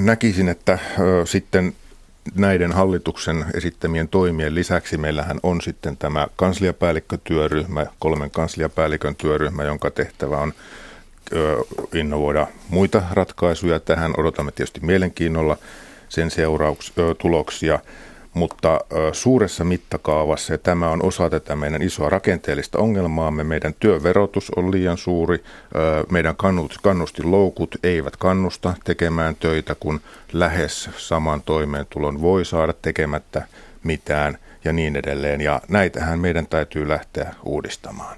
Näkisin, 0.00 0.48
että 0.48 0.78
ö, 0.98 1.26
sitten 1.26 1.74
näiden 2.34 2.72
hallituksen 2.72 3.44
esittämien 3.54 4.08
toimien 4.08 4.54
lisäksi 4.54 4.96
meillähän 4.96 5.40
on 5.42 5.60
sitten 5.60 5.96
tämä 5.96 6.26
kansliapäällikkötyöryhmä, 6.36 7.86
kolmen 7.98 8.30
kansliapäällikön 8.30 9.16
työryhmä, 9.16 9.64
jonka 9.64 9.90
tehtävä 9.90 10.38
on 10.38 10.52
innovoida 11.94 12.46
muita 12.68 13.02
ratkaisuja 13.12 13.80
tähän. 13.80 14.12
Odotamme 14.16 14.52
tietysti 14.52 14.80
mielenkiinnolla 14.80 15.56
sen 16.08 16.30
seurauks, 16.30 16.92
tuloksia 17.18 17.78
mutta 18.34 18.80
suuressa 19.12 19.64
mittakaavassa, 19.64 20.52
ja 20.52 20.58
tämä 20.58 20.90
on 20.90 21.02
osa 21.02 21.30
tätä 21.30 21.56
meidän 21.56 21.82
isoa 21.82 22.08
rakenteellista 22.08 22.78
ongelmaamme, 22.78 23.44
meidän 23.44 23.74
työverotus 23.80 24.50
on 24.56 24.70
liian 24.70 24.98
suuri, 24.98 25.42
meidän 26.10 26.34
kannustinloukut 26.82 27.76
eivät 27.82 28.16
kannusta 28.16 28.74
tekemään 28.84 29.36
töitä, 29.36 29.74
kun 29.74 30.00
lähes 30.32 30.90
saman 30.96 31.42
toimeentulon 31.42 32.22
voi 32.22 32.44
saada 32.44 32.74
tekemättä 32.82 33.46
mitään 33.84 34.38
ja 34.64 34.72
niin 34.72 34.96
edelleen. 34.96 35.40
Ja 35.40 35.60
näitähän 35.68 36.18
meidän 36.18 36.46
täytyy 36.46 36.88
lähteä 36.88 37.34
uudistamaan. 37.44 38.16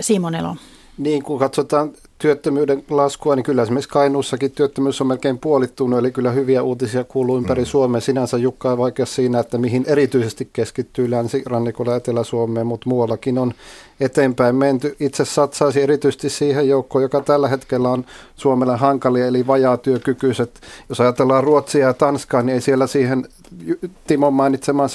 Simon 0.00 0.34
Elo. 0.34 0.56
Niin, 0.98 1.22
kun 1.22 1.38
katsotaan 1.38 1.92
työttömyyden 2.20 2.84
laskua, 2.90 3.36
niin 3.36 3.44
kyllä 3.44 3.62
esimerkiksi 3.62 3.88
Kainuussakin 3.88 4.50
työttömyys 4.50 5.00
on 5.00 5.06
melkein 5.06 5.38
puolittunut, 5.38 5.98
eli 5.98 6.12
kyllä 6.12 6.30
hyviä 6.30 6.62
uutisia 6.62 7.04
kuuluu 7.04 7.36
ympäri 7.36 7.62
mm. 7.62 7.66
Suomea. 7.66 8.00
Sinänsä 8.00 8.36
Jukka 8.36 8.72
on 8.72 8.78
vaikea 8.78 9.06
siinä, 9.06 9.40
että 9.40 9.58
mihin 9.58 9.84
erityisesti 9.86 10.48
keskittyy 10.52 11.10
länsirannikolla 11.10 11.96
Etelä-Suomeen, 11.96 12.66
mutta 12.66 12.88
muuallakin 12.88 13.38
on 13.38 13.54
eteenpäin 14.00 14.54
menty. 14.56 14.96
Itse 15.00 15.24
satsaisi 15.24 15.82
erityisesti 15.82 16.30
siihen 16.30 16.68
joukkoon, 16.68 17.02
joka 17.02 17.20
tällä 17.20 17.48
hetkellä 17.48 17.88
on 17.88 18.04
Suomelle 18.36 18.76
hankalia, 18.76 19.26
eli 19.26 19.46
vajaatyökykyiset. 19.46 20.60
Jos 20.88 21.00
ajatellaan 21.00 21.44
Ruotsia 21.44 21.86
ja 21.86 21.94
Tanskaa, 21.94 22.42
niin 22.42 22.54
ei 22.54 22.60
siellä 22.60 22.86
siihen 22.86 23.26
Timo 24.06 24.30
mainitsemaan 24.30 24.88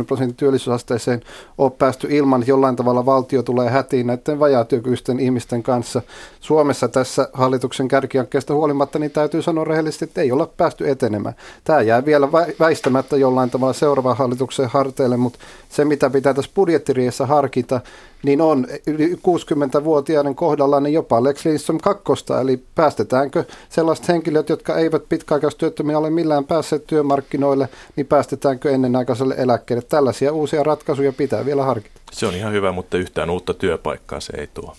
75-80 0.00 0.04
prosentin 0.06 0.36
työllisyysasteeseen 0.36 1.20
ole 1.58 1.70
päästy 1.70 2.06
ilman, 2.10 2.44
jollain 2.46 2.76
tavalla 2.76 3.06
valtio 3.06 3.42
tulee 3.42 3.70
hätiin 3.70 4.06
näiden 4.06 4.38
vajaatyökykyisten 4.40 5.20
ihmisten 5.20 5.62
kanssa. 5.62 6.02
Suomessa 6.40 6.88
tässä 6.88 7.28
hallituksen 7.32 7.88
kärkihankkeesta 7.88 8.54
huolimatta, 8.54 8.98
niin 8.98 9.10
täytyy 9.10 9.42
sanoa 9.42 9.64
rehellisesti, 9.64 10.04
että 10.04 10.20
ei 10.20 10.32
olla 10.32 10.50
päästy 10.56 10.90
etenemään. 10.90 11.34
Tämä 11.64 11.80
jää 11.80 12.04
vielä 12.04 12.32
väistämättä 12.60 13.16
jollain 13.16 13.50
tavalla 13.50 13.72
seuraavan 13.72 14.16
hallituksen 14.16 14.66
harteille, 14.68 15.16
mutta 15.16 15.38
se 15.68 15.84
mitä 15.84 16.10
pitää 16.10 16.34
tässä 16.34 16.50
budjettiriessä 16.54 17.26
harkita, 17.42 17.80
niin 18.22 18.40
on 18.40 18.66
yli 18.86 19.14
60-vuotiaiden 19.14 20.34
kohdalla 20.34 20.80
niin 20.80 20.94
jopa 20.94 21.24
Lex 21.24 21.44
Lindström 21.44 21.78
kakkosta, 21.78 22.40
eli 22.40 22.62
päästetäänkö 22.74 23.44
sellaiset 23.68 24.08
henkilöt, 24.08 24.48
jotka 24.48 24.76
eivät 24.76 25.02
pitkäaikaistyöttömiä 25.08 25.98
ole 25.98 26.10
millään 26.10 26.44
päässeet 26.44 26.86
työmarkkinoille, 26.86 27.68
niin 27.96 28.06
päästetäänkö 28.06 28.70
ennenaikaiselle 28.70 29.34
eläkkeelle. 29.38 29.82
Tällaisia 29.88 30.32
uusia 30.32 30.62
ratkaisuja 30.62 31.12
pitää 31.12 31.44
vielä 31.44 31.64
harkita. 31.64 32.00
Se 32.12 32.26
on 32.26 32.34
ihan 32.34 32.52
hyvä, 32.52 32.72
mutta 32.72 32.96
yhtään 32.96 33.30
uutta 33.30 33.54
työpaikkaa 33.54 34.20
se 34.20 34.32
ei 34.36 34.46
tuo. 34.54 34.76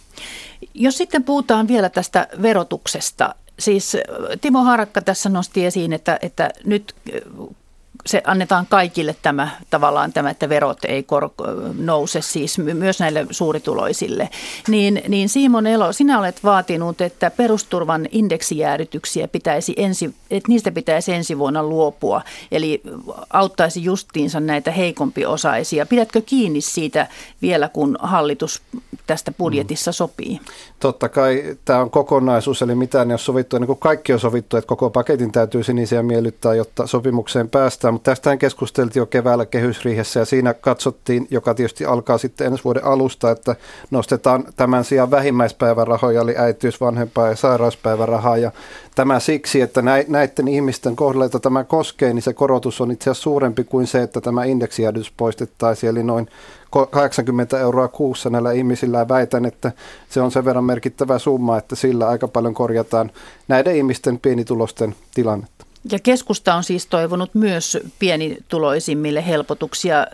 Jos 0.73 0.97
sitten 0.97 1.23
puhutaan 1.23 1.67
vielä 1.67 1.89
tästä 1.89 2.27
verotuksesta, 2.41 3.35
Siis 3.59 3.97
Timo 4.41 4.63
Harakka 4.63 5.01
tässä 5.01 5.29
nosti 5.29 5.65
esiin, 5.65 5.93
että, 5.93 6.19
että 6.21 6.49
nyt 6.65 6.95
se 8.05 8.21
annetaan 8.25 8.67
kaikille 8.69 9.15
tämä 9.21 9.49
tavallaan 9.69 10.13
tämä, 10.13 10.29
että 10.29 10.49
verot 10.49 10.77
ei 10.87 11.03
kor- 11.03 11.29
nouse 11.77 12.21
siis 12.21 12.57
myös 12.57 12.99
näille 12.99 13.27
suurituloisille. 13.31 14.29
Niin, 14.67 15.01
niin 15.07 15.29
Simon 15.29 15.67
Elo, 15.67 15.93
sinä 15.93 16.19
olet 16.19 16.43
vaatinut, 16.43 17.01
että 17.01 17.31
perusturvan 17.31 18.07
indeksijäädytyksiä 18.11 19.27
pitäisi 19.27 19.73
ensi, 19.77 20.15
että 20.31 20.49
niistä 20.49 20.71
pitäisi 20.71 21.13
ensi 21.13 21.37
vuonna 21.37 21.63
luopua, 21.63 22.21
eli 22.51 22.81
auttaisi 23.29 23.83
justiinsa 23.83 24.39
näitä 24.39 24.71
heikompiosaisia. 24.71 25.85
Pidätkö 25.85 26.21
kiinni 26.21 26.61
siitä 26.61 27.07
vielä, 27.41 27.69
kun 27.69 27.97
hallitus 27.99 28.61
tästä 29.07 29.31
budjetissa 29.31 29.91
mm. 29.91 29.93
sopii? 29.93 30.39
Totta 30.79 31.09
kai 31.09 31.57
tämä 31.65 31.79
on 31.79 31.89
kokonaisuus, 31.89 32.61
eli 32.61 32.75
mitään 32.75 33.11
ei 33.11 33.13
ole 33.13 33.19
sovittu, 33.19 33.57
niin 33.57 33.67
kuin 33.67 33.79
kaikki 33.79 34.13
on 34.13 34.19
sovittu, 34.19 34.57
että 34.57 34.67
koko 34.67 34.89
paketin 34.89 35.31
täytyy 35.31 35.63
sinisiä 35.63 36.03
miellyttää, 36.03 36.53
jotta 36.53 36.87
sopimukseen 36.87 37.49
päästään 37.49 37.92
mutta 37.93 38.11
tästähän 38.11 38.39
keskusteltiin 38.39 39.01
jo 39.01 39.05
keväällä 39.05 39.45
kehysriihessä 39.45 40.19
ja 40.19 40.25
siinä 40.25 40.53
katsottiin, 40.53 41.27
joka 41.31 41.53
tietysti 41.53 41.85
alkaa 41.85 42.17
sitten 42.17 42.47
ensi 42.47 42.63
vuoden 42.63 42.85
alusta, 42.85 43.31
että 43.31 43.55
nostetaan 43.91 44.43
tämän 44.55 44.83
sijaan 44.83 45.11
vähimmäispäivärahoja, 45.11 46.21
eli 46.21 46.35
äitiys, 46.37 46.81
vanhempaa 46.81 47.27
ja 47.27 47.35
sairauspäivärahaa. 47.35 48.37
Ja 48.37 48.51
tämä 48.95 49.19
siksi, 49.19 49.61
että 49.61 49.81
näiden 50.07 50.47
ihmisten 50.47 50.95
kohdalla, 50.95 51.25
että 51.25 51.39
tämä 51.39 51.63
koskee, 51.63 52.13
niin 52.13 52.21
se 52.21 52.33
korotus 52.33 52.81
on 52.81 52.91
itse 52.91 53.09
asiassa 53.09 53.23
suurempi 53.23 53.63
kuin 53.63 53.87
se, 53.87 54.01
että 54.01 54.21
tämä 54.21 54.43
indeksijäädys 54.43 55.13
poistettaisiin, 55.17 55.89
eli 55.89 56.03
noin 56.03 56.27
80 56.89 57.59
euroa 57.59 57.87
kuussa 57.87 58.29
näillä 58.29 58.51
ihmisillä 58.51 58.97
ja 58.97 59.07
väitän, 59.07 59.45
että 59.45 59.71
se 60.09 60.21
on 60.21 60.31
sen 60.31 60.45
verran 60.45 60.63
merkittävä 60.63 61.19
summa, 61.19 61.57
että 61.57 61.75
sillä 61.75 62.07
aika 62.07 62.27
paljon 62.27 62.53
korjataan 62.53 63.11
näiden 63.47 63.75
ihmisten 63.75 64.19
pienitulosten 64.19 64.95
tilannetta. 65.15 65.62
Ja 65.91 65.99
keskusta 65.99 66.55
on 66.55 66.63
siis 66.63 66.85
toivonut 66.85 67.35
myös 67.35 67.77
pienituloisimmille 67.99 69.27
helpotuksia. 69.27 70.07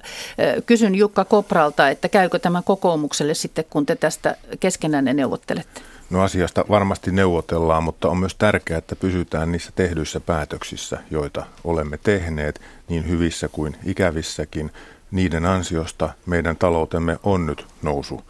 Kysyn 0.65 0.95
Jukka 0.95 1.25
Kopralta, 1.25 1.89
että 1.89 2.09
käykö 2.09 2.39
tämä 2.39 2.61
kokoomukselle 2.61 3.33
sitten, 3.33 3.65
kun 3.69 3.85
te 3.85 3.95
tästä 3.95 4.35
keskenään 4.59 5.05
neuvottelette? 5.05 5.81
No 6.09 6.21
asiasta 6.21 6.65
varmasti 6.69 7.11
neuvotellaan, 7.11 7.83
mutta 7.83 8.09
on 8.09 8.17
myös 8.17 8.35
tärkeää, 8.35 8.77
että 8.77 8.95
pysytään 8.95 9.51
niissä 9.51 9.71
tehdyissä 9.75 10.19
päätöksissä, 10.19 10.97
joita 11.11 11.45
olemme 11.63 11.97
tehneet 11.97 12.61
niin 12.87 13.07
hyvissä 13.07 13.47
kuin 13.47 13.77
ikävissäkin. 13.85 14.71
Niiden 15.11 15.45
ansiosta 15.45 16.09
meidän 16.25 16.57
taloutemme 16.57 17.17
on 17.23 17.45
nyt 17.45 17.65
nousu 17.81 18.21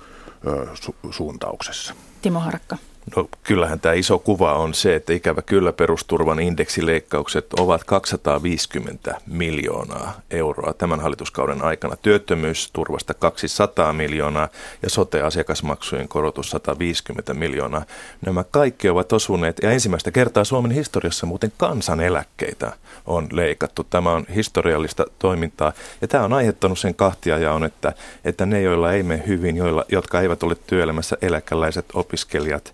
su- 0.74 1.12
suuntauksessa. 1.12 1.93
Timo 2.22 2.39
Harakka. 2.39 2.77
No 3.15 3.29
kyllähän 3.43 3.79
tämä 3.79 3.93
iso 3.93 4.19
kuva 4.19 4.53
on 4.53 4.73
se, 4.73 4.95
että 4.95 5.13
ikävä 5.13 5.41
kyllä 5.41 5.73
perusturvan 5.73 6.39
indeksileikkaukset 6.39 7.53
ovat 7.53 7.83
250 7.83 9.21
miljoonaa 9.27 10.21
euroa 10.31 10.73
tämän 10.73 10.99
hallituskauden 10.99 11.61
aikana. 11.61 11.95
Työttömyysturvasta 11.95 13.13
200 13.13 13.93
miljoonaa 13.93 14.47
ja 14.81 14.89
sote-asiakasmaksujen 14.89 16.07
korotus 16.07 16.49
150 16.49 17.33
miljoonaa. 17.33 17.85
Nämä 18.25 18.43
kaikki 18.43 18.89
ovat 18.89 19.13
osuneet 19.13 19.57
ja 19.63 19.71
ensimmäistä 19.71 20.11
kertaa 20.11 20.43
Suomen 20.43 20.71
historiassa 20.71 21.25
muuten 21.25 21.53
kansaneläkkeitä 21.57 22.73
on 23.05 23.27
leikattu. 23.31 23.83
Tämä 23.83 24.11
on 24.11 24.25
historiallista 24.35 25.05
toimintaa 25.19 25.73
ja 26.01 26.07
tämä 26.07 26.23
on 26.23 26.33
aiheuttanut 26.33 26.79
sen 26.79 26.95
kahtiajaon, 26.95 27.63
että, 27.63 27.93
että 28.25 28.45
ne, 28.45 28.61
joilla 28.61 28.93
ei 28.93 29.03
mene 29.03 29.23
hyvin, 29.27 29.57
joilla, 29.57 29.85
jotka 29.91 30.21
eivät 30.21 30.43
ole 30.43 30.55
työelämässä, 30.67 31.17
eläkeläiset, 31.21 31.85
opiskelijat, 31.93 32.73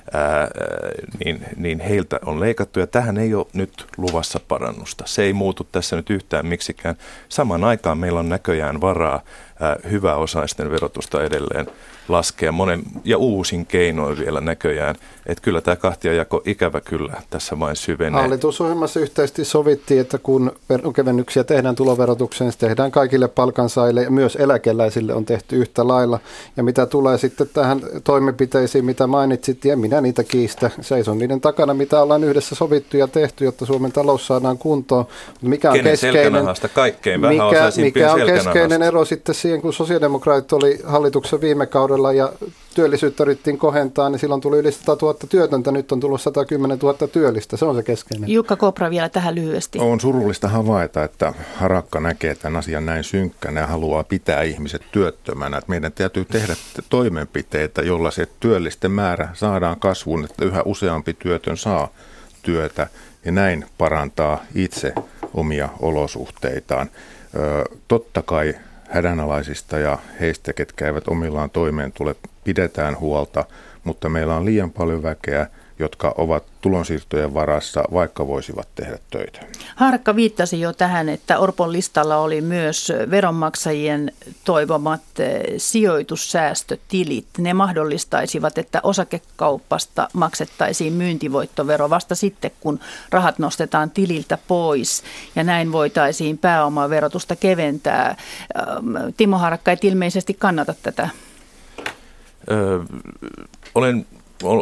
ää, 0.13 0.47
niin, 1.25 1.45
niin 1.55 1.79
heiltä 1.79 2.19
on 2.25 2.39
leikattu 2.39 2.79
ja 2.79 2.87
tähän 2.87 3.17
ei 3.17 3.33
ole 3.33 3.45
nyt 3.53 3.85
luvassa 3.97 4.39
parannusta. 4.47 5.03
Se 5.07 5.23
ei 5.23 5.33
muutu 5.33 5.67
tässä 5.71 5.95
nyt 5.95 6.09
yhtään 6.09 6.45
miksikään. 6.45 6.95
Samaan 7.29 7.63
aikaan 7.63 7.97
meillä 7.97 8.19
on 8.19 8.29
näköjään 8.29 8.81
varaa 8.81 9.21
ää, 9.59 9.75
hyväosaisten 9.91 10.71
verotusta 10.71 11.23
edelleen 11.23 11.67
laskea 12.07 12.51
monen 12.51 12.83
ja 13.03 13.17
uusin 13.17 13.65
keinoin 13.65 14.17
vielä 14.17 14.41
näköjään. 14.41 14.95
Että 15.25 15.41
kyllä 15.41 15.61
tämä 15.61 15.75
kahtiajako 15.75 16.41
ikävä 16.45 16.81
kyllä 16.81 17.13
tässä 17.29 17.59
vain 17.59 17.75
syvenee. 17.75 18.21
Hallitusohjelmassa 18.21 18.99
yhteisesti 18.99 19.45
sovittiin, 19.45 20.01
että 20.01 20.17
kun 20.17 20.51
veronkevennyksiä 20.69 21.43
tehdään 21.43 21.75
tuloverotukseen, 21.75 22.51
se 22.51 22.57
tehdään 22.57 22.91
kaikille 22.91 23.27
palkansaajille 23.27 24.03
ja 24.03 24.11
myös 24.11 24.35
eläkeläisille 24.35 25.13
on 25.13 25.25
tehty 25.25 25.55
yhtä 25.55 25.87
lailla. 25.87 26.19
Ja 26.57 26.63
mitä 26.63 26.85
tulee 26.85 27.17
sitten 27.17 27.49
tähän 27.53 27.81
toimenpiteisiin, 28.03 28.85
mitä 28.85 29.07
mainitsit, 29.07 29.65
ja 29.65 29.77
niitä 29.99 30.23
kiistä. 30.23 30.71
Seison 30.81 31.17
niiden 31.17 31.41
takana, 31.41 31.73
mitä 31.73 32.01
ollaan 32.01 32.23
yhdessä 32.23 32.55
sovittu 32.55 32.97
ja 32.97 33.07
tehty, 33.07 33.45
jotta 33.45 33.65
Suomen 33.65 33.91
talous 33.91 34.27
saadaan 34.27 34.57
kuntoon. 34.57 35.05
Mikä 35.41 35.69
on 35.69 35.77
Kenen 35.77 35.91
keskeinen, 35.91 36.45
kaikkein 36.73 37.21
mikä, 37.21 37.71
mikä 37.77 38.13
on 38.13 38.21
keskeinen 38.25 38.81
ero 38.81 39.05
sitten 39.05 39.35
siihen, 39.35 39.61
kun 39.61 39.73
sosiaalidemokraatit 39.73 40.53
oli 40.53 40.79
hallituksen 40.83 41.41
viime 41.41 41.65
kaudella 41.65 42.13
ja 42.13 42.33
työllisyyttä 42.75 43.23
yrittiin 43.23 43.57
kohentaa, 43.57 44.09
niin 44.09 44.19
silloin 44.19 44.41
tuli 44.41 44.59
yli 44.59 44.71
100 44.71 45.05
000 45.05 45.19
työtöntä, 45.29 45.71
nyt 45.71 45.91
on 45.91 45.99
tullut 45.99 46.21
110 46.21 46.79
000 46.79 47.07
työllistä. 47.07 47.57
Se 47.57 47.65
on 47.65 47.75
se 47.75 47.83
keskeinen. 47.83 48.29
Jukka 48.29 48.55
Kopra 48.55 48.89
vielä 48.89 49.09
tähän 49.09 49.35
lyhyesti. 49.35 49.79
On 49.79 49.99
surullista 49.99 50.47
havaita, 50.47 51.03
että 51.03 51.33
Harakka 51.55 51.99
näkee 51.99 52.35
tämän 52.35 52.59
asian 52.59 52.85
näin 52.85 53.03
synkkänä 53.03 53.59
ja 53.59 53.67
haluaa 53.67 54.03
pitää 54.03 54.41
ihmiset 54.41 54.81
työttömänä. 54.91 55.57
Että 55.57 55.69
meidän 55.69 55.91
täytyy 55.91 56.25
tehdä 56.25 56.55
toimenpiteitä, 56.89 57.81
jolla 57.81 58.11
se 58.11 58.27
työllisten 58.39 58.91
määrä 58.91 59.29
saadaan 59.33 59.79
kasvuun, 59.79 60.25
että 60.25 60.45
yhä 60.45 60.61
useampi 60.65 61.13
työtön 61.13 61.57
saa 61.57 61.87
työtä 62.41 62.87
ja 63.25 63.31
näin 63.31 63.65
parantaa 63.77 64.43
itse 64.55 64.93
omia 65.33 65.69
olosuhteitaan. 65.79 66.89
Totta 67.87 68.21
kai 68.21 68.55
hädänalaisista 68.91 69.79
ja 69.79 69.97
heistä, 70.19 70.53
ketkä 70.53 70.85
eivät 70.85 71.07
omillaan 71.07 71.49
toimeen 71.49 71.91
tule, 71.91 72.15
pidetään 72.43 72.99
huolta, 72.99 73.45
mutta 73.83 74.09
meillä 74.09 74.35
on 74.35 74.45
liian 74.45 74.71
paljon 74.71 75.03
väkeä, 75.03 75.47
jotka 75.79 76.13
ovat 76.17 76.43
tulonsiirtojen 76.61 77.33
varassa, 77.33 77.83
vaikka 77.93 78.27
voisivat 78.27 78.67
tehdä 78.75 78.99
töitä. 79.09 79.39
Harkka 79.75 80.15
viittasi 80.15 80.61
jo 80.61 80.73
tähän, 80.73 81.09
että 81.09 81.39
Orpon 81.39 81.71
listalla 81.71 82.17
oli 82.17 82.41
myös 82.41 82.93
veronmaksajien 83.09 84.11
toivomat 84.43 85.01
eh, 85.19 85.41
sijoitussäästötilit. 85.57 87.25
Ne 87.37 87.53
mahdollistaisivat, 87.53 88.57
että 88.57 88.79
osakekaupasta 88.83 90.07
maksettaisiin 90.13 90.93
myyntivoittovero 90.93 91.89
vasta 91.89 92.15
sitten, 92.15 92.51
kun 92.59 92.79
rahat 93.09 93.39
nostetaan 93.39 93.91
tililtä 93.91 94.37
pois. 94.47 95.03
Ja 95.35 95.43
näin 95.43 95.71
voitaisiin 95.71 96.37
pääomaverotusta 96.37 97.35
keventää. 97.35 98.15
Ähm, 98.59 98.95
Timo 99.17 99.37
Harakka, 99.37 99.71
et 99.71 99.83
ilmeisesti 99.83 100.33
kannata 100.33 100.73
tätä. 100.83 101.09
Öö, 102.51 102.79
olen 103.75 104.05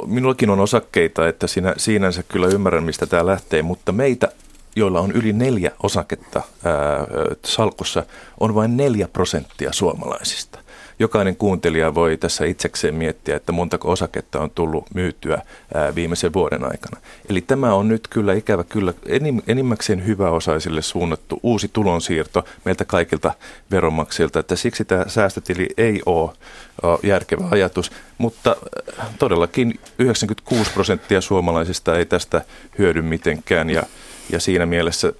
minullakin 0.05 0.49
on 0.49 0.59
osakkeita, 0.59 1.27
että 1.27 1.47
siinä, 1.47 1.73
siinänsä 1.77 2.23
kyllä 2.23 2.47
ymmärrän, 2.47 2.83
mistä 2.83 3.05
tämä 3.05 3.25
lähtee, 3.25 3.61
mutta 3.61 3.91
meitä, 3.91 4.31
joilla 4.75 4.99
on 4.99 5.11
yli 5.11 5.33
neljä 5.33 5.71
osaketta 5.83 6.41
ää, 6.63 6.73
salkussa, 7.45 8.03
on 8.39 8.55
vain 8.55 8.77
neljä 8.77 9.07
prosenttia 9.07 9.73
suomalaisista 9.73 10.58
jokainen 10.99 11.35
kuuntelija 11.35 11.95
voi 11.95 12.17
tässä 12.17 12.45
itsekseen 12.45 12.95
miettiä, 12.95 13.35
että 13.35 13.51
montako 13.51 13.91
osaketta 13.91 14.39
on 14.39 14.51
tullut 14.51 14.85
myytyä 14.93 15.41
viimeisen 15.95 16.33
vuoden 16.33 16.63
aikana. 16.63 17.01
Eli 17.29 17.41
tämä 17.41 17.73
on 17.73 17.87
nyt 17.87 18.07
kyllä 18.07 18.33
ikävä 18.33 18.63
kyllä 18.63 18.93
enimmäkseen 19.47 20.05
hyväosaisille 20.05 20.81
suunnattu 20.81 21.39
uusi 21.43 21.69
tulonsiirto 21.73 22.45
meiltä 22.65 22.85
kaikilta 22.85 23.33
veronmaksajilta, 23.71 24.39
että 24.39 24.55
siksi 24.55 24.85
tämä 24.85 25.05
säästötili 25.07 25.67
ei 25.77 26.01
ole 26.05 26.31
järkevä 27.03 27.47
ajatus, 27.51 27.91
mutta 28.17 28.55
todellakin 29.19 29.79
96 29.99 30.71
prosenttia 30.71 31.21
suomalaisista 31.21 31.97
ei 31.97 32.05
tästä 32.05 32.41
hyödy 32.77 33.01
mitenkään 33.01 33.69
ja, 33.69 33.83
ja 34.29 34.39
siinä 34.39 34.65
mielessä 34.65 35.13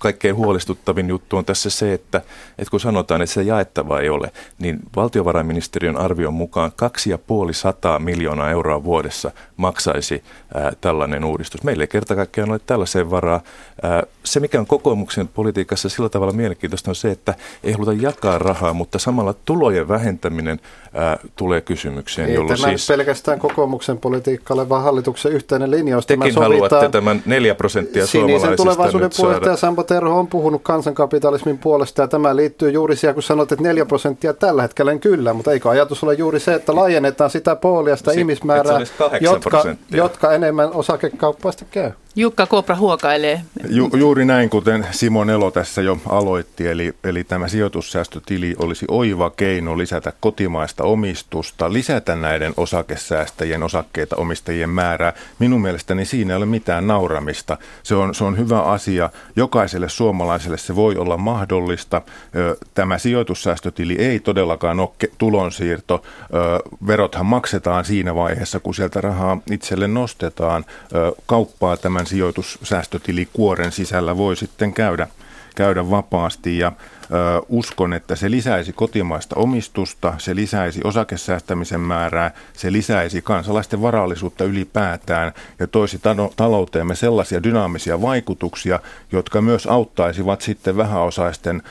kaikkein 0.00 0.36
huolestuttavin 0.36 1.08
juttu 1.08 1.36
on 1.36 1.44
tässä 1.44 1.70
se, 1.70 1.92
että, 1.92 2.18
että 2.58 2.70
kun 2.70 2.80
sanotaan, 2.80 3.22
että 3.22 3.34
se 3.34 3.42
jaettava 3.42 4.00
ei 4.00 4.08
ole, 4.08 4.32
niin 4.58 4.78
valtiovarainministeriön 4.96 5.96
arvion 5.96 6.34
mukaan 6.34 6.72
2,5 6.72 7.98
miljoonaa 7.98 8.50
euroa 8.50 8.84
vuodessa 8.84 9.30
maksaisi 9.56 10.24
ää, 10.54 10.72
tällainen 10.80 11.24
uudistus. 11.24 11.62
Meillä 11.62 11.82
ei 11.82 11.88
kerta 11.88 12.16
kaikkiaan 12.16 12.50
ole 12.50 12.60
tällaiseen 12.66 13.10
varaa. 13.10 13.40
Ää, 13.82 14.02
se, 14.24 14.40
mikä 14.40 14.60
on 14.60 14.66
kokoomuksen 14.66 15.28
politiikassa 15.28 15.88
sillä 15.88 16.08
tavalla 16.08 16.32
mielenkiintoista, 16.32 16.90
on 16.90 16.94
se, 16.94 17.10
että 17.10 17.34
ei 17.64 17.72
haluta 17.72 17.92
jakaa 17.92 18.38
rahaa, 18.38 18.72
mutta 18.72 18.98
samalla 18.98 19.34
tulojen 19.44 19.88
vähentäminen 19.88 20.60
ää, 20.94 21.18
tulee 21.36 21.60
kysymykseen. 21.60 22.28
Ei 22.28 22.36
tämä 22.36 22.68
siis... 22.68 22.86
pelkästään 22.86 23.38
kokoomuksen 23.38 23.98
politiikka 23.98 24.68
vaan 24.68 24.82
hallituksen 24.82 25.32
yhteinen 25.32 25.70
linjaus. 25.70 26.06
Tekin 26.06 26.34
haluatte 26.34 26.88
tämän 26.88 27.22
4 27.26 27.54
prosenttia 27.54 28.06
suomalaisista 28.06 28.56
tulevaisuuden 28.56 29.10
puheenjohtaja 29.30 29.56
Sampo 29.56 29.82
Terho 29.82 30.18
on 30.18 30.26
puhunut 30.26 30.62
kansankapitalismin 30.62 31.58
puolesta 31.58 32.02
ja 32.02 32.08
tämä 32.08 32.36
liittyy 32.36 32.70
juuri 32.70 32.96
siihen, 32.96 33.14
kun 33.14 33.22
sanot, 33.22 33.52
että 33.52 33.62
4 33.62 33.86
prosenttia 33.86 34.34
tällä 34.34 34.62
hetkellä 34.62 34.98
kyllä, 34.98 35.32
mutta 35.32 35.52
eikö 35.52 35.70
ajatus 35.70 36.04
ole 36.04 36.14
juuri 36.14 36.40
se, 36.40 36.54
että 36.54 36.74
laajennetaan 36.74 37.30
sitä 37.30 37.56
puolia, 37.56 37.96
sitä 37.96 38.12
si- 38.12 38.18
ihmismäärää, 38.18 38.80
jotka, 39.20 39.64
jotka 39.90 40.32
enemmän 40.32 40.72
osakekauppaista 40.72 41.64
käy? 41.70 41.90
Jukka 42.16 42.46
Kopra 42.46 42.76
huokailee. 42.76 43.42
Ju, 43.68 43.90
juuri 43.96 44.24
näin, 44.24 44.50
kuten 44.50 44.86
Simon 44.90 45.30
Elo 45.30 45.50
tässä 45.50 45.82
jo 45.82 45.98
aloitti, 46.08 46.66
eli, 46.68 46.94
eli 47.04 47.24
tämä 47.24 47.48
sijoitussäästötili 47.48 48.54
olisi 48.58 48.86
oiva 48.88 49.30
keino 49.30 49.78
lisätä 49.78 50.12
kotimaista 50.20 50.84
omistusta, 50.84 51.72
lisätä 51.72 52.16
näiden 52.16 52.54
osakesäästäjien, 52.56 53.62
osakkeita 53.62 54.16
omistajien 54.16 54.70
määrää. 54.70 55.12
Minun 55.38 55.60
mielestäni 55.60 56.04
siinä 56.04 56.32
ei 56.32 56.36
ole 56.36 56.46
mitään 56.46 56.86
nauramista. 56.86 57.56
Se 57.82 57.94
on, 57.94 58.14
se 58.14 58.24
on 58.24 58.38
hyvä 58.38 58.60
asia. 58.60 59.10
Jokaiselle 59.36 59.88
suomalaiselle 59.88 60.58
se 60.58 60.76
voi 60.76 60.96
olla 60.96 61.16
mahdollista. 61.16 62.02
Tämä 62.74 62.98
sijoitussäästötili 62.98 63.96
ei 63.98 64.20
todellakaan 64.20 64.80
ole 64.80 64.90
tulonsiirto. 65.18 66.02
Verothan 66.86 67.26
maksetaan 67.26 67.84
siinä 67.84 68.14
vaiheessa, 68.14 68.60
kun 68.60 68.74
sieltä 68.74 69.00
rahaa 69.00 69.38
itselle 69.50 69.88
nostetaan. 69.88 70.64
Kauppaa 71.26 71.76
tämä 71.76 71.99
tämän 72.00 72.06
sijoitussäästötilikuoren 72.06 73.72
sisällä 73.72 74.16
voi 74.16 74.36
sitten 74.36 74.74
käydä, 74.74 75.08
käydä 75.56 75.90
vapaasti. 75.90 76.58
Ja 76.58 76.72
uskon, 77.48 77.92
että 77.92 78.16
se 78.16 78.30
lisäisi 78.30 78.72
kotimaista 78.72 79.36
omistusta, 79.36 80.14
se 80.18 80.36
lisäisi 80.36 80.80
osakesäästämisen 80.84 81.80
määrää, 81.80 82.30
se 82.52 82.72
lisäisi 82.72 83.22
kansalaisten 83.22 83.82
varallisuutta 83.82 84.44
ylipäätään 84.44 85.32
ja 85.58 85.66
toisi 85.66 86.00
talouteemme 86.36 86.94
sellaisia 86.94 87.42
dynaamisia 87.42 88.02
vaikutuksia, 88.02 88.80
jotka 89.12 89.42
myös 89.42 89.66
auttaisivat 89.66 90.40
sitten 90.40 90.76
vähäosaisten 90.76 91.62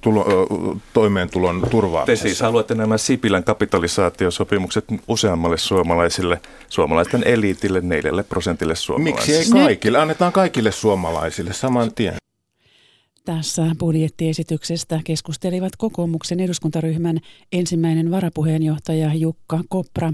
tulo, 0.00 0.26
toimeentulon 0.92 1.62
turvaamisessa. 1.70 2.22
Te 2.22 2.28
siis 2.28 2.40
haluatte 2.40 2.74
nämä 2.74 2.98
Sipilän 2.98 3.44
kapitalisaatiosopimukset 3.44 4.84
useammalle 5.08 5.58
suomalaisille, 5.58 6.40
suomalaisten 6.68 7.22
eliitille, 7.24 7.80
neljälle 7.80 8.22
prosentille 8.22 8.74
suomalaisille. 8.74 9.38
Miksi 9.38 9.56
ei 9.56 9.62
kaikille? 9.64 9.98
Annetaan 9.98 10.32
kaikille 10.32 10.72
suomalaisille 10.72 11.52
saman 11.52 11.94
tien. 11.94 12.14
Tässä 13.28 13.70
budjettiesityksestä 13.78 15.00
keskustelivat 15.04 15.76
kokoomuksen 15.76 16.40
eduskuntaryhmän 16.40 17.18
ensimmäinen 17.52 18.10
varapuheenjohtaja 18.10 19.14
Jukka 19.14 19.60
Kopra, 19.68 20.12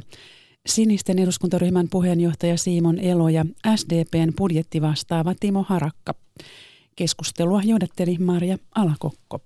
Sinisten 0.67 1.19
eduskuntaryhmän 1.19 1.89
puheenjohtaja 1.91 2.57
Siimon 2.57 2.99
Elo 2.99 3.29
ja 3.29 3.45
SDPn 3.77 4.33
budjettivastaava 4.37 5.35
Timo 5.41 5.65
Harakka. 5.69 6.15
Keskustelua 6.97 7.63
johdatteli 7.65 8.19
Maria 8.19 8.59
Alakokko. 8.75 9.41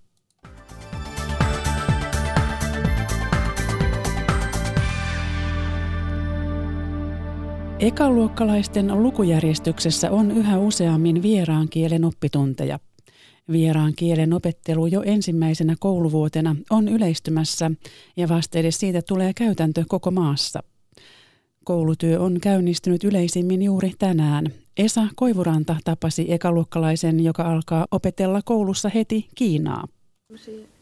Ekaluokkalaisten 7.78 9.02
lukujärjestyksessä 9.02 10.10
on 10.10 10.30
yhä 10.30 10.58
useammin 10.58 11.22
vieraan 11.22 11.68
kielen 11.68 12.04
oppitunteja. 12.04 12.78
Vieraan 13.52 13.92
kielen 13.96 14.32
opettelu 14.32 14.86
jo 14.86 15.02
ensimmäisenä 15.02 15.74
kouluvuotena 15.80 16.56
on 16.70 16.88
yleistymässä 16.88 17.70
ja 18.16 18.28
vastedes 18.28 18.78
siitä 18.80 19.02
tulee 19.02 19.32
käytäntö 19.34 19.84
koko 19.88 20.10
maassa. 20.10 20.62
Koulutyö 21.64 22.20
on 22.20 22.40
käynnistynyt 22.40 23.04
yleisimmin 23.04 23.62
juuri 23.62 23.92
tänään. 23.98 24.46
Esa 24.76 25.02
Koivuranta 25.16 25.76
tapasi 25.84 26.32
ekaluokkalaisen, 26.32 27.24
joka 27.24 27.42
alkaa 27.42 27.86
opetella 27.90 28.40
koulussa 28.44 28.88
heti 28.88 29.28
Kiinaa. 29.34 29.84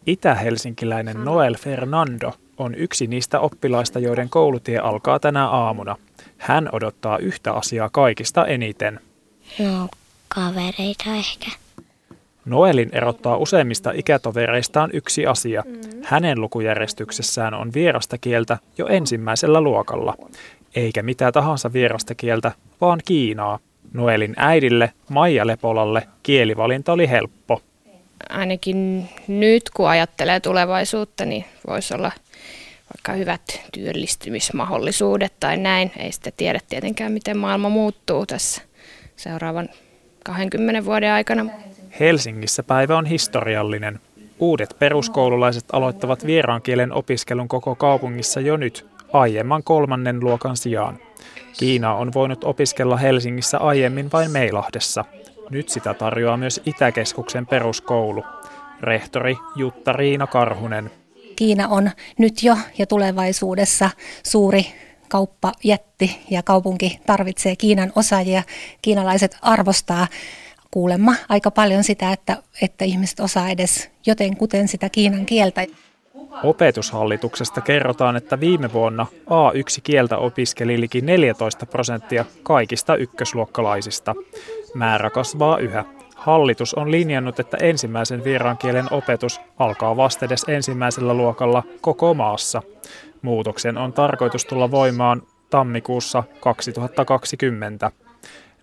Itä-helsinkiläinen 0.06 1.24
Noel 1.24 1.56
Fernando 1.56 2.32
on 2.58 2.74
yksi 2.74 3.06
niistä 3.06 3.40
oppilaista, 3.40 3.98
joiden 3.98 4.28
koulutie 4.28 4.78
alkaa 4.78 5.18
tänä 5.18 5.48
aamuna. 5.48 5.96
Hän 6.38 6.68
odottaa 6.72 7.18
yhtä 7.18 7.52
asiaa 7.52 7.88
kaikista 7.88 8.46
eniten. 8.46 9.00
No, 9.58 9.88
kavereita 10.28 11.14
ehkä. 11.16 11.65
Noelin 12.46 12.88
erottaa 12.92 13.36
useimmista 13.36 13.92
ikätovereistaan 13.94 14.90
yksi 14.92 15.26
asia. 15.26 15.64
Hänen 16.04 16.40
lukujärjestyksessään 16.40 17.54
on 17.54 17.72
vierasta 17.74 18.18
kieltä 18.18 18.58
jo 18.78 18.86
ensimmäisellä 18.86 19.60
luokalla. 19.60 20.14
Eikä 20.76 21.02
mitä 21.02 21.32
tahansa 21.32 21.72
vierasta 21.72 22.14
kieltä, 22.14 22.52
vaan 22.80 23.00
Kiinaa. 23.04 23.58
Noelin 23.92 24.34
äidille, 24.36 24.92
Maija 25.08 25.46
Lepolalle, 25.46 26.08
kielivalinta 26.22 26.92
oli 26.92 27.08
helppo. 27.08 27.62
Ainakin 28.28 29.08
nyt, 29.28 29.70
kun 29.70 29.88
ajattelee 29.88 30.40
tulevaisuutta, 30.40 31.24
niin 31.24 31.44
voisi 31.66 31.94
olla 31.94 32.12
vaikka 32.94 33.12
hyvät 33.12 33.60
työllistymismahdollisuudet 33.72 35.32
tai 35.40 35.56
näin. 35.56 35.92
Ei 35.96 36.12
sitten 36.12 36.32
tiedä 36.36 36.60
tietenkään, 36.68 37.12
miten 37.12 37.36
maailma 37.36 37.68
muuttuu 37.68 38.26
tässä 38.26 38.62
seuraavan 39.16 39.68
20 40.24 40.84
vuoden 40.84 41.12
aikana. 41.12 41.46
Helsingissä 42.00 42.62
päivä 42.62 42.96
on 42.96 43.06
historiallinen. 43.06 44.00
Uudet 44.38 44.76
peruskoululaiset 44.78 45.64
aloittavat 45.72 46.26
vieraan 46.26 46.62
kielen 46.62 46.92
opiskelun 46.92 47.48
koko 47.48 47.74
kaupungissa 47.74 48.40
jo 48.40 48.56
nyt, 48.56 48.86
aiemman 49.12 49.62
kolmannen 49.62 50.20
luokan 50.20 50.56
sijaan. 50.56 50.98
Kiina 51.58 51.94
on 51.94 52.12
voinut 52.14 52.44
opiskella 52.44 52.96
Helsingissä 52.96 53.58
aiemmin 53.58 54.12
vain 54.12 54.30
Meilahdessa. 54.30 55.04
Nyt 55.50 55.68
sitä 55.68 55.94
tarjoaa 55.94 56.36
myös 56.36 56.60
Itäkeskuksen 56.66 57.46
peruskoulu. 57.46 58.24
Rehtori 58.80 59.36
Jutta 59.56 59.92
Riina 59.92 60.26
Karhunen. 60.26 60.90
Kiina 61.36 61.68
on 61.68 61.90
nyt 62.18 62.42
jo 62.42 62.56
ja 62.78 62.86
tulevaisuudessa 62.86 63.90
suuri 64.22 64.66
kauppajätti 65.08 66.20
ja 66.30 66.42
kaupunki 66.42 67.00
tarvitsee 67.06 67.56
Kiinan 67.56 67.92
osaajia. 67.96 68.42
Kiinalaiset 68.82 69.36
arvostaa 69.42 70.06
kuulemma 70.76 71.14
aika 71.28 71.50
paljon 71.50 71.84
sitä, 71.84 72.12
että, 72.12 72.36
että 72.62 72.84
ihmiset 72.84 73.20
osaa 73.20 73.48
edes 73.48 73.90
joten 74.06 74.36
kuten 74.36 74.68
sitä 74.68 74.88
kiinan 74.88 75.26
kieltä. 75.26 75.66
Opetushallituksesta 76.42 77.60
kerrotaan, 77.60 78.16
että 78.16 78.40
viime 78.40 78.72
vuonna 78.72 79.06
A1-kieltä 79.26 80.18
opiskeli 80.18 80.80
liki 80.80 81.00
14 81.00 81.66
prosenttia 81.66 82.24
kaikista 82.42 82.96
ykkösluokkalaisista. 82.96 84.14
Määrä 84.74 85.10
kasvaa 85.10 85.58
yhä. 85.58 85.84
Hallitus 86.16 86.74
on 86.74 86.90
linjannut, 86.90 87.40
että 87.40 87.56
ensimmäisen 87.60 88.24
vieraan 88.24 88.58
kielen 88.58 88.92
opetus 88.92 89.40
alkaa 89.58 89.96
vastedes 89.96 90.44
ensimmäisellä 90.48 91.14
luokalla 91.14 91.62
koko 91.80 92.14
maassa. 92.14 92.62
Muutoksen 93.22 93.78
on 93.78 93.92
tarkoitus 93.92 94.44
tulla 94.44 94.70
voimaan 94.70 95.22
tammikuussa 95.50 96.24
2020. 96.40 97.90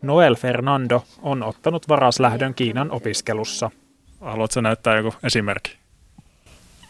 Noel 0.03 0.35
Fernando 0.35 1.03
on 1.21 1.43
ottanut 1.43 1.87
varaslähdön 1.87 2.53
Kiinan 2.53 2.91
opiskelussa. 2.91 3.71
Haluatko 4.21 4.61
näyttää 4.61 4.97
joku 4.97 5.13
esimerkki? 5.23 5.77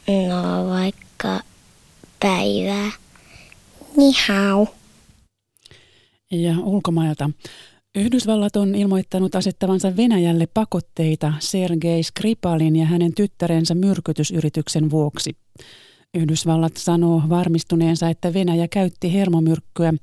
No 0.08 0.70
vaikka 0.70 1.40
päivää. 2.20 2.92
Ni 3.98 4.14
hao. 4.28 4.68
Ja 6.32 6.56
ulkomailta. 6.60 7.30
Yhdysvallat 7.96 8.56
on 8.56 8.76
ilmoittanut 8.76 9.36
asettavansa 9.36 9.98
Venäjälle 9.98 10.48
pakotteita 10.54 11.34
Sergei 11.40 12.04
Skripalin 12.04 12.76
ja 12.76 12.86
hänen 12.86 13.16
tyttärensä 13.16 13.76
myrkytysyrityksen 13.76 14.90
vuoksi. 14.90 15.36
Yhdysvallat 16.18 16.78
sanoo 16.78 17.22
varmistuneensa, 17.30 18.10
että 18.10 18.34
Venäjä 18.34 18.68
käytti 18.68 19.14
hermomyrkkyä 19.14 19.94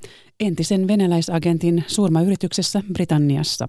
entisen 0.40 0.88
venäläisagentin 0.88 1.84
surmayrityksessä 1.86 2.82
Britanniassa. 2.92 3.68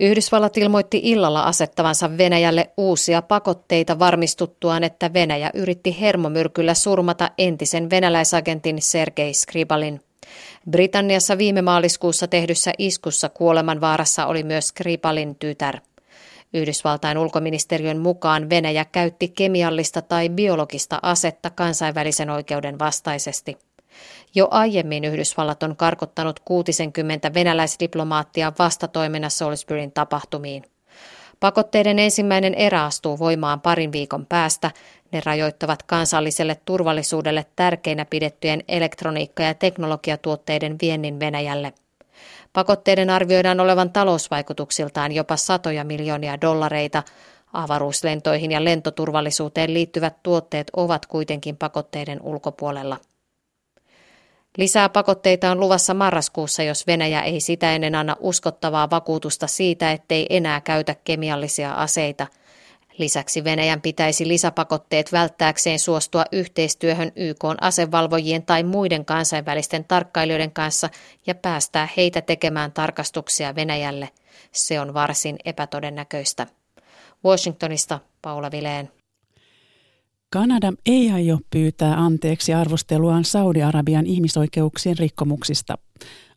Yhdysvallat 0.00 0.56
ilmoitti 0.56 1.00
illalla 1.04 1.42
asettavansa 1.42 2.18
Venäjälle 2.18 2.70
uusia 2.76 3.22
pakotteita 3.22 3.98
varmistuttuaan, 3.98 4.84
että 4.84 5.12
Venäjä 5.12 5.50
yritti 5.54 6.00
hermomyrkyllä 6.00 6.74
surmata 6.74 7.30
entisen 7.38 7.90
venäläisagentin 7.90 8.82
Sergei 8.82 9.34
Skribalin. 9.34 10.00
Britanniassa 10.70 11.38
viime 11.38 11.62
maaliskuussa 11.62 12.28
tehdyssä 12.28 12.72
iskussa 12.78 13.28
kuolemanvaarassa 13.28 14.26
oli 14.26 14.42
myös 14.42 14.68
Skripalin 14.68 15.36
tytär. 15.36 15.80
Yhdysvaltain 16.54 17.18
ulkoministeriön 17.18 17.98
mukaan 17.98 18.50
Venäjä 18.50 18.84
käytti 18.84 19.28
kemiallista 19.28 20.02
tai 20.02 20.28
biologista 20.28 20.98
asetta 21.02 21.50
kansainvälisen 21.50 22.30
oikeuden 22.30 22.78
vastaisesti. 22.78 23.58
Jo 24.34 24.48
aiemmin 24.50 25.04
Yhdysvallat 25.04 25.62
on 25.62 25.76
karkottanut 25.76 26.40
60 26.40 27.34
venäläisdiplomaattia 27.34 28.52
vastatoimena 28.58 29.28
Salisburyn 29.28 29.92
tapahtumiin. 29.92 30.62
Pakotteiden 31.40 31.98
ensimmäinen 31.98 32.54
erä 32.54 32.84
astuu 32.84 33.18
voimaan 33.18 33.60
parin 33.60 33.92
viikon 33.92 34.26
päästä. 34.26 34.70
Ne 35.12 35.22
rajoittavat 35.24 35.82
kansalliselle 35.82 36.60
turvallisuudelle 36.64 37.46
tärkeinä 37.56 38.04
pidettyjen 38.04 38.64
elektroniikka- 38.68 39.42
ja 39.42 39.54
teknologiatuotteiden 39.54 40.76
viennin 40.82 41.20
Venäjälle. 41.20 41.72
Pakotteiden 42.52 43.10
arvioidaan 43.10 43.60
olevan 43.60 43.92
talousvaikutuksiltaan 43.92 45.12
jopa 45.12 45.36
satoja 45.36 45.84
miljoonia 45.84 46.40
dollareita. 46.40 47.02
Avaruuslentoihin 47.52 48.50
ja 48.50 48.64
lentoturvallisuuteen 48.64 49.74
liittyvät 49.74 50.22
tuotteet 50.22 50.70
ovat 50.76 51.06
kuitenkin 51.06 51.56
pakotteiden 51.56 52.22
ulkopuolella. 52.22 52.96
Lisää 54.56 54.88
pakotteita 54.88 55.50
on 55.50 55.60
luvassa 55.60 55.94
marraskuussa, 55.94 56.62
jos 56.62 56.86
Venäjä 56.86 57.22
ei 57.22 57.40
sitä 57.40 57.74
ennen 57.74 57.94
anna 57.94 58.16
uskottavaa 58.20 58.90
vakuutusta 58.90 59.46
siitä, 59.46 59.92
ettei 59.92 60.26
enää 60.30 60.60
käytä 60.60 60.94
kemiallisia 61.04 61.72
aseita. 61.72 62.26
Lisäksi 63.00 63.44
Venäjän 63.44 63.80
pitäisi 63.80 64.28
lisäpakotteet 64.28 65.12
välttääkseen 65.12 65.78
suostua 65.78 66.24
yhteistyöhön 66.32 67.12
YK 67.16 67.44
asevalvojien 67.60 68.42
tai 68.42 68.62
muiden 68.62 69.04
kansainvälisten 69.04 69.84
tarkkailijoiden 69.84 70.52
kanssa 70.52 70.90
ja 71.26 71.34
päästää 71.34 71.88
heitä 71.96 72.20
tekemään 72.20 72.72
tarkastuksia 72.72 73.54
Venäjälle. 73.54 74.08
Se 74.52 74.80
on 74.80 74.94
varsin 74.94 75.36
epätodennäköistä. 75.44 76.46
Washingtonista 77.24 78.00
Paula 78.22 78.50
Vileen. 78.50 78.90
Kanada 80.32 80.72
ei 80.86 81.10
aio 81.10 81.38
pyytää 81.50 81.94
anteeksi 81.94 82.54
arvosteluaan 82.54 83.24
Saudi-Arabian 83.24 84.06
ihmisoikeuksien 84.06 84.98
rikkomuksista. 84.98 85.78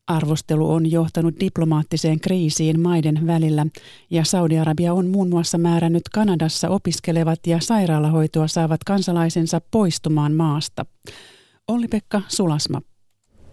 Arvostelu 0.08 0.72
on 0.72 0.92
johtanut 0.92 1.40
diplomaattiseen 1.40 2.20
kriisiin 2.20 2.80
maiden 2.80 3.28
välillä 3.28 3.66
ja 4.10 4.24
Saudi-Arabia 4.24 4.94
on 4.94 5.08
muun 5.08 5.30
muassa 5.30 5.58
määrännyt 5.58 6.04
Kanadassa 6.14 6.70
opiskelevat 6.70 7.40
ja 7.48 7.58
sairaalahoitoa 7.62 8.48
saavat 8.48 8.84
kansalaisensa 8.84 9.62
poistumaan 9.72 10.34
maasta. 10.34 10.86
Olli-Pekka 11.68 12.22
Sulasma. 12.28 12.82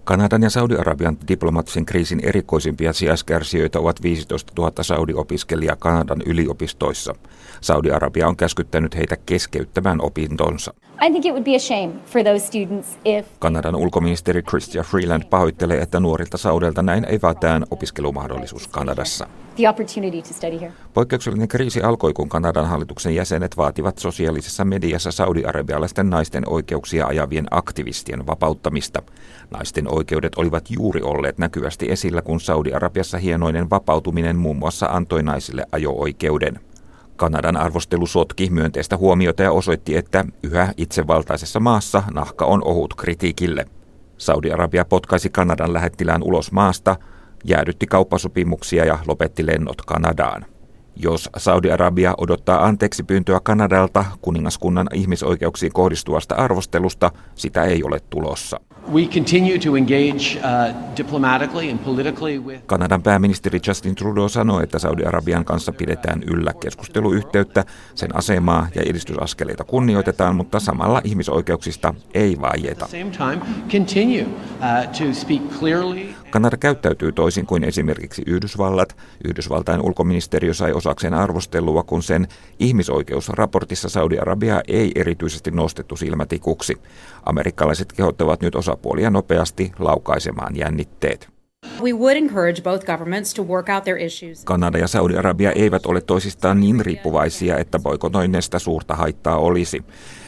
Kanadan 0.05 0.43
ja 0.43 0.51
Saudi-Arabian 0.51 1.17
diplomaattisen 1.29 1.87
kriisin 1.87 2.21
erikoisimpia 2.23 2.93
sijaiskärsijöitä 2.93 3.79
ovat 3.79 4.03
15 4.03 4.53
000 4.59 4.83
Saudi-opiskelijaa 4.83 5.77
Kanadan 5.77 6.23
yliopistoissa. 6.27 7.15
Saudi-Arabia 7.61 8.29
on 8.29 8.37
käskyttänyt 8.37 8.97
heitä 8.97 9.17
keskeyttämään 9.17 10.01
opintonsa. 10.01 10.75
I 11.03 11.11
think 11.11 11.25
it 11.25 11.33
would 11.33 11.45
be 11.45 11.57
a 11.57 11.59
shame 11.59 11.93
for 12.07 12.25
those 12.25 12.47
students 12.47 12.99
if... 13.05 13.27
Kanadan 13.39 13.77
ulkoministeri 13.77 14.43
Christian 14.43 14.85
Freeland 14.85 15.23
pahoittelee, 15.31 15.81
että 15.83 16.01
nuorilta 16.01 16.39
Saudelta 16.39 16.83
näin 16.83 17.07
evätään 17.09 17.65
opiskelumahdollisuus 17.71 18.69
Kanadassa. 18.69 19.27
The 19.57 19.69
opportunity 19.69 20.23
to 20.23 20.35
study 20.35 20.61
here. 20.61 20.73
Poikkeuksellinen 20.95 21.49
kriisi 21.49 21.83
alkoi, 21.83 22.13
kun 22.13 22.29
Kanadan 22.29 22.69
hallituksen 22.69 23.15
jäsenet 23.15 23.57
vaativat 23.57 23.99
sosiaalisessa 23.99 24.65
mediassa 24.65 25.11
saudi-arabialaisten 25.13 26.11
naisten 26.11 26.49
oikeuksia 26.49 27.07
ajavien 27.07 27.47
aktivistien 27.51 28.27
vapauttamista. 28.27 29.03
Naisten 29.51 29.95
oikeudet 29.95 30.33
olivat 30.37 30.71
juuri 30.71 31.03
olleet 31.03 31.39
näkyvästi 31.39 31.91
esillä, 31.91 32.23
kun 32.23 32.41
Saudi-Arabiassa 32.41 33.19
hienoinen 33.19 33.71
vapautuminen 33.71 34.37
muun 34.37 34.57
muassa 34.57 34.87
antoi 34.87 35.23
naisille 35.23 35.65
ajo-oikeuden. 35.73 36.61
Kanadan 37.21 37.57
arvostelu 37.57 38.07
sotki 38.07 38.51
myönteistä 38.51 38.97
huomiota 38.97 39.43
ja 39.43 39.53
osoitti, 39.53 39.97
että 39.97 40.25
yhä 40.43 40.73
itsevaltaisessa 40.77 41.61
maassa 41.61 42.03
nahka 42.15 42.45
on 42.45 42.65
ohut 42.65 42.95
kritiikille. 42.95 43.67
Saudi-Arabia 44.19 44.85
potkaisi 44.85 45.31
Kanadan 45.31 45.73
lähettilään 45.73 46.23
ulos 46.23 46.53
maasta, 46.53 46.97
jäädytti 47.45 47.87
kauppasopimuksia 47.87 48.85
ja 48.85 48.99
lopetti 49.07 49.47
lennot 49.47 49.83
Kanadaan. 49.87 50.47
Jos 51.03 51.31
Saudi-Arabia 51.37 52.15
odottaa 52.19 52.67
anteeksi 52.67 53.03
pyyntöä 53.03 53.41
Kanadalta 53.43 54.05
kuningaskunnan 54.21 54.87
ihmisoikeuksiin 54.95 55.73
kohdistuvasta 55.73 56.35
arvostelusta, 56.35 57.13
sitä 57.35 57.65
ei 57.65 57.85
ole 57.85 58.01
tulossa. 58.11 58.61
We 58.93 59.07
continue 59.07 59.59
to 59.59 59.77
engage 59.77 60.41
uh, 60.41 60.75
diplomatically 60.97 61.71
and 61.71 61.79
politically 61.79 62.39
with... 62.39 62.63
Kanadan 62.67 63.03
pääministeri 63.03 63.61
Justin 63.67 63.95
Trudeau 63.95 64.29
sanoi, 64.29 64.63
että 64.63 64.79
Saudi-Arabian 64.79 65.45
kanssa 65.45 65.73
pidetään 65.73 66.23
yllä 66.23 66.53
keskusteluyhteyttä, 66.61 67.65
sen 67.95 68.17
asemaa 68.17 68.69
ja 68.75 68.83
edistysaskeleita 68.87 69.65
kunnioitetaan, 69.65 70.37
mutta 70.37 70.61
samalla 70.61 71.01
ihmisoikeuksista 71.05 71.95
ei 72.15 72.37
vaieta. 72.41 72.87
Uh, 75.61 76.31
Kanada 76.31 76.57
käyttäytyy 76.57 77.13
toisin 77.13 77.47
kuin 77.47 77.65
esimerkiksi 77.65 78.23
Yhdysvallat. 78.27 78.97
Yhdysvaltain 79.29 79.81
ulkoministeriö 79.81 80.55
sai 80.55 80.73
osakseen 80.91 81.15
arvostelua, 81.15 81.83
kun 81.83 82.03
sen 82.03 82.29
ihmisoikeusraportissa 82.59 83.89
Saudi-Arabia 83.89 84.61
ei 84.69 84.93
erityisesti 84.95 85.51
nostettu 85.51 85.97
silmätikuksi. 85.97 86.77
Amerikkalaiset 87.27 87.93
kehottavat 87.93 88.41
nyt 88.41 88.55
osapuolia 88.55 89.11
nopeasti 89.11 89.73
laukaisemaan 89.79 90.57
jännitteet. 90.57 91.29
We 91.83 91.93
would 91.93 92.17
encourage 92.17 92.63
both 92.63 92.87
governments 92.87 93.35
to 93.35 93.43
work 93.43 93.69
out 93.75 93.85
their 93.85 93.99
issues. 93.99 94.45
Kanada 94.45 94.79
ja 94.79 94.89
Saudi-Arabia 94.89 95.53
eivät 95.53 95.87
ole 95.87 96.01
toisistaan 96.01 96.61
niin 96.61 96.81
riippuvaisia, 96.81 97.59
että 97.59 97.79
boikotoinnista 97.79 98.59
suurta 98.59 98.95
haittaa 98.95 99.37
olisi. 99.37 99.85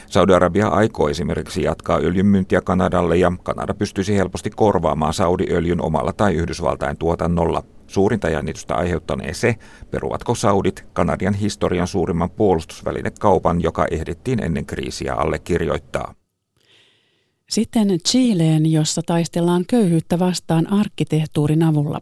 Saudi-Arabia 0.07 0.67
aikoo 0.67 1.09
esimerkiksi 1.09 1.63
jatkaa 1.63 1.97
öljynmyyntiä 1.97 2.61
Kanadalle 2.61 3.17
ja 3.17 3.31
Kanada 3.43 3.73
pystyisi 3.73 4.17
helposti 4.17 4.49
korvaamaan 4.49 5.13
Saudi-öljyn 5.13 5.81
omalla 5.81 6.13
tai 6.13 6.33
Yhdysvaltain 6.33 6.97
tuotannolla. 6.97 7.63
Suurinta 7.87 8.29
jännitystä 8.29 8.75
aiheuttanee 8.75 9.33
se, 9.33 9.55
peruvatko 9.91 10.35
Saudit 10.35 10.85
Kanadian 10.93 11.33
historian 11.33 11.87
suurimman 11.87 12.29
puolustusvälinekaupan, 12.29 13.61
joka 13.61 13.85
ehdittiin 13.91 14.43
ennen 14.43 14.65
kriisiä 14.65 15.13
allekirjoittaa. 15.13 16.15
Sitten 17.49 17.87
Chileen, 18.07 18.71
jossa 18.71 19.01
taistellaan 19.05 19.65
köyhyyttä 19.67 20.19
vastaan 20.19 20.73
arkkitehtuurin 20.73 21.63
avulla. 21.63 21.99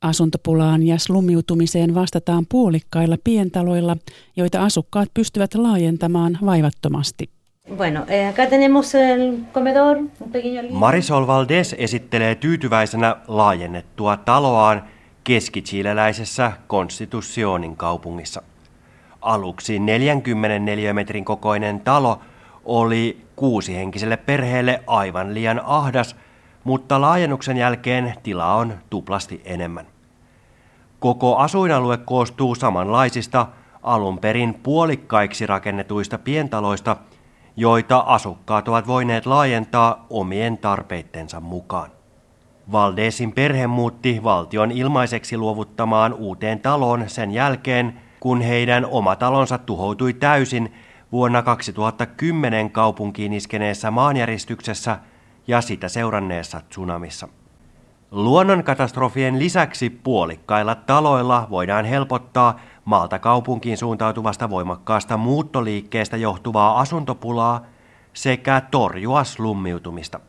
Asuntopulaan 0.00 0.82
ja 0.82 0.98
slumiutumiseen 0.98 1.94
vastataan 1.94 2.46
puolikkailla 2.48 3.16
pientaloilla, 3.24 3.96
joita 4.36 4.64
asukkaat 4.64 5.08
pystyvät 5.14 5.54
laajentamaan 5.54 6.38
vaivattomasti. 6.44 7.30
Bueno, 7.76 8.04
eh, 8.08 8.28
acá 8.28 8.46
tenemos 8.46 8.94
el 8.94 9.38
comedor, 9.52 9.96
un 9.96 10.30
pequeño 10.32 10.62
Marisol 10.70 11.26
Valdés 11.26 11.74
esittelee 11.78 12.34
tyytyväisenä 12.34 13.16
laajennettua 13.28 14.16
taloaan 14.16 14.84
keskichileläisessä 15.26 16.52
Konstitutionin 16.66 17.76
kaupungissa. 17.76 18.42
Aluksi 19.20 19.78
40 19.78 20.58
neliömetrin 20.58 21.24
kokoinen 21.24 21.80
talo 21.80 22.20
oli 22.64 23.26
kuusihenkiselle 23.36 24.16
perheelle 24.16 24.82
aivan 24.86 25.34
liian 25.34 25.60
ahdas, 25.64 26.16
mutta 26.64 27.00
laajennuksen 27.00 27.56
jälkeen 27.56 28.14
tila 28.22 28.54
on 28.54 28.74
tuplasti 28.90 29.42
enemmän. 29.44 29.86
Koko 30.98 31.36
asuinalue 31.36 31.96
koostuu 31.96 32.54
samanlaisista 32.54 33.46
alun 33.82 34.18
perin 34.18 34.54
puolikkaiksi 34.54 35.46
rakennetuista 35.46 36.18
pientaloista, 36.18 36.96
joita 37.56 37.98
asukkaat 37.98 38.68
ovat 38.68 38.86
voineet 38.86 39.26
laajentaa 39.26 40.06
omien 40.10 40.58
tarpeittensa 40.58 41.40
mukaan. 41.40 41.95
Valdesin 42.72 43.32
perhe 43.32 43.66
muutti 43.66 44.20
valtion 44.24 44.70
ilmaiseksi 44.70 45.36
luovuttamaan 45.36 46.12
uuteen 46.12 46.60
taloon 46.60 47.04
sen 47.06 47.30
jälkeen, 47.30 48.00
kun 48.20 48.40
heidän 48.40 48.86
oma 48.86 49.16
talonsa 49.16 49.58
tuhoutui 49.58 50.12
täysin 50.12 50.74
vuonna 51.12 51.42
2010 51.42 52.70
kaupunkiin 52.70 53.32
iskeneessä 53.32 53.90
maanjäristyksessä 53.90 54.98
ja 55.46 55.60
sitä 55.60 55.88
seuranneessa 55.88 56.60
tsunamissa. 56.68 57.28
Luonnonkatastrofien 58.10 59.38
lisäksi 59.38 59.90
puolikkailla 59.90 60.74
taloilla 60.74 61.46
voidaan 61.50 61.84
helpottaa 61.84 62.60
maalta 62.84 63.18
kaupunkiin 63.18 63.78
suuntautuvasta 63.78 64.50
voimakkaasta 64.50 65.16
muuttoliikkeestä 65.16 66.16
johtuvaa 66.16 66.80
asuntopulaa 66.80 67.66
sekä 68.12 68.62
torjua 68.70 69.24
slummiutumista. 69.24 70.20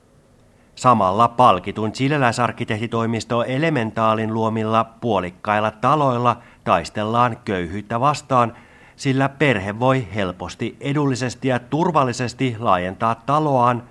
Samalla 0.77 1.27
palkitun 1.27 1.91
chileläisarkkitehtitoimisto 1.91 3.43
Elementaalin 3.43 4.33
luomilla 4.33 4.83
puolikkailla 4.83 5.71
taloilla 5.71 6.37
taistellaan 6.63 7.37
köyhyyttä 7.45 7.99
vastaan, 7.99 8.53
sillä 8.95 9.29
perhe 9.29 9.79
voi 9.79 10.07
helposti, 10.15 10.77
edullisesti 10.79 11.47
ja 11.47 11.59
turvallisesti 11.59 12.55
laajentaa 12.59 13.15
taloaan 13.15 13.83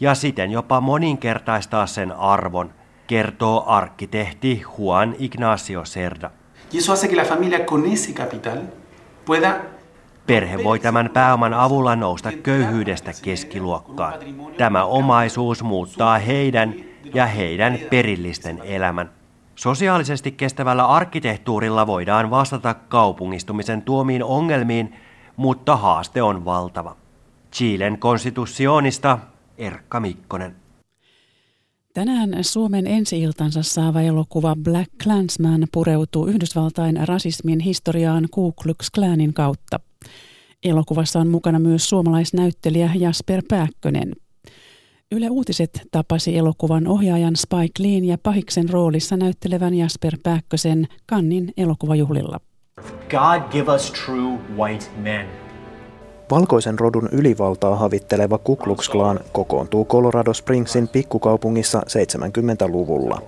ja 0.00 0.14
siten 0.14 0.50
jopa 0.50 0.80
moninkertaistaa 0.80 1.86
sen 1.86 2.12
arvon, 2.12 2.70
kertoo 3.06 3.64
arkkitehti 3.66 4.62
Juan 4.78 5.14
Ignacio 5.18 5.82
Cerda. 5.82 6.30
Y 6.72 6.78
eso 6.78 6.92
hace 6.92 7.08
que 7.08 7.16
la 7.16 7.24
familia 7.24 7.66
con 7.66 7.86
ese 7.86 8.12
capital 8.12 8.58
pueda 9.24 9.60
Perhe 10.28 10.64
voi 10.64 10.78
tämän 10.78 11.10
pääoman 11.10 11.54
avulla 11.54 11.96
nousta 11.96 12.32
köyhyydestä 12.32 13.12
keskiluokkaan. 13.22 14.14
Tämä 14.58 14.84
omaisuus 14.84 15.62
muuttaa 15.62 16.18
heidän 16.18 16.74
ja 17.14 17.26
heidän 17.26 17.78
perillisten 17.90 18.60
elämän. 18.64 19.10
Sosiaalisesti 19.54 20.32
kestävällä 20.32 20.86
arkkitehtuurilla 20.86 21.86
voidaan 21.86 22.30
vastata 22.30 22.74
kaupungistumisen 22.74 23.82
tuomiin 23.82 24.24
ongelmiin, 24.24 24.94
mutta 25.36 25.76
haaste 25.76 26.22
on 26.22 26.44
valtava. 26.44 26.96
Chilen 27.52 27.98
konstitutionista 27.98 29.18
Erkka 29.58 30.00
Mikkonen. 30.00 30.56
Tänään 31.94 32.44
Suomen 32.44 32.86
ensi-iltansa 32.86 33.62
saava 33.62 34.00
elokuva 34.00 34.56
Black 34.62 34.90
Clansman 35.02 35.66
pureutuu 35.72 36.26
Yhdysvaltain 36.26 37.08
rasismin 37.08 37.60
historiaan 37.60 38.28
Ku 38.30 38.52
Klux 38.52 38.90
Klanin 38.90 39.34
kautta. 39.34 39.80
Elokuvassa 40.64 41.20
on 41.20 41.28
mukana 41.28 41.58
myös 41.58 41.88
suomalaisnäyttelijä 41.88 42.90
Jasper 42.94 43.42
Pääkkönen. 43.48 44.12
Yle 45.12 45.30
Uutiset 45.30 45.82
tapasi 45.90 46.36
elokuvan 46.36 46.86
ohjaajan 46.86 47.36
Spike 47.36 47.82
Leen 47.82 48.04
ja 48.04 48.18
pahiksen 48.22 48.68
roolissa 48.68 49.16
näyttelevän 49.16 49.74
Jasper 49.74 50.16
Pääkkösen 50.22 50.88
Kannin 51.06 51.52
elokuvajuhlilla. 51.56 52.40
God 53.10 53.42
give 53.50 53.72
us 53.72 53.92
true 53.92 54.38
white 54.56 54.86
men. 54.96 55.26
Valkoisen 56.30 56.78
rodun 56.78 57.08
ylivaltaa 57.12 57.76
havitteleva 57.76 58.38
Ku 58.38 58.56
Klux 58.56 58.88
Klan 58.88 59.20
kokoontuu 59.32 59.84
Colorado 59.84 60.34
Springsin 60.34 60.88
pikkukaupungissa 60.88 61.80
70-luvulla. 61.80 63.22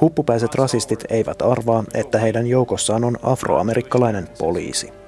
Huppupäiset 0.00 0.54
rasistit 0.54 1.04
eivät 1.10 1.42
arvaa, 1.42 1.84
että 1.94 2.18
heidän 2.18 2.46
joukossaan 2.46 3.04
on 3.04 3.16
afroamerikkalainen 3.22 4.28
poliisi. 4.38 5.03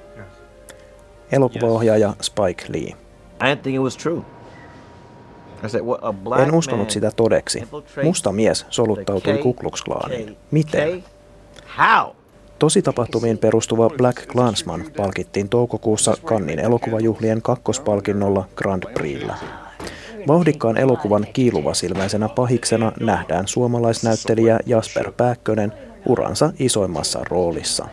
Elokuvaohjaaja 1.31 2.13
Spike 2.21 2.65
Lee. 2.69 2.93
En 6.43 6.53
uskonut 6.53 6.91
sitä 6.91 7.11
todeksi. 7.15 7.63
Musta 8.03 8.31
mies 8.31 8.65
soluttautui 8.69 9.37
Ku 9.37 9.53
Klux 9.53 9.81
Klaaniin. 9.83 10.37
Miten? 10.51 11.03
Tositapahtumiin 12.59 13.37
perustuva 13.37 13.89
Black 13.89 14.27
Klansman 14.27 14.83
palkittiin 14.97 15.49
toukokuussa 15.49 16.17
Kannin 16.25 16.59
elokuvajuhlien 16.59 17.41
kakkospalkinnolla 17.41 18.45
Grand 18.55 18.83
Prixllä. 18.93 19.35
Vauhdikkaan 20.27 20.77
elokuvan 20.77 21.27
kiiluvasilmäisenä 21.33 22.29
pahiksena 22.29 22.91
nähdään 22.99 23.47
suomalaisnäyttelijä 23.47 24.59
Jasper 24.65 25.11
Pääkkönen 25.11 25.73
uransa 26.05 26.53
isoimmassa 26.59 27.19
roolissa. 27.29 27.87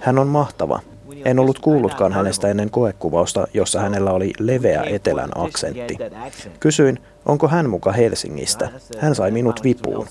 Hän 0.00 0.18
on 0.18 0.26
mahtava. 0.26 0.80
En 1.24 1.38
ollut 1.38 1.58
kuullutkaan 1.58 2.12
hänestä 2.12 2.48
ennen 2.48 2.70
koekuvausta, 2.70 3.46
jossa 3.54 3.80
hänellä 3.80 4.12
oli 4.12 4.32
leveä 4.38 4.82
etelän 4.82 5.30
aksentti. 5.34 5.98
Kysyin, 6.60 6.98
onko 7.26 7.48
hän 7.48 7.70
muka 7.70 7.92
Helsingistä. 7.92 8.70
Hän 8.98 9.14
sai 9.14 9.30
minut 9.30 9.64
vipuun. 9.64 10.06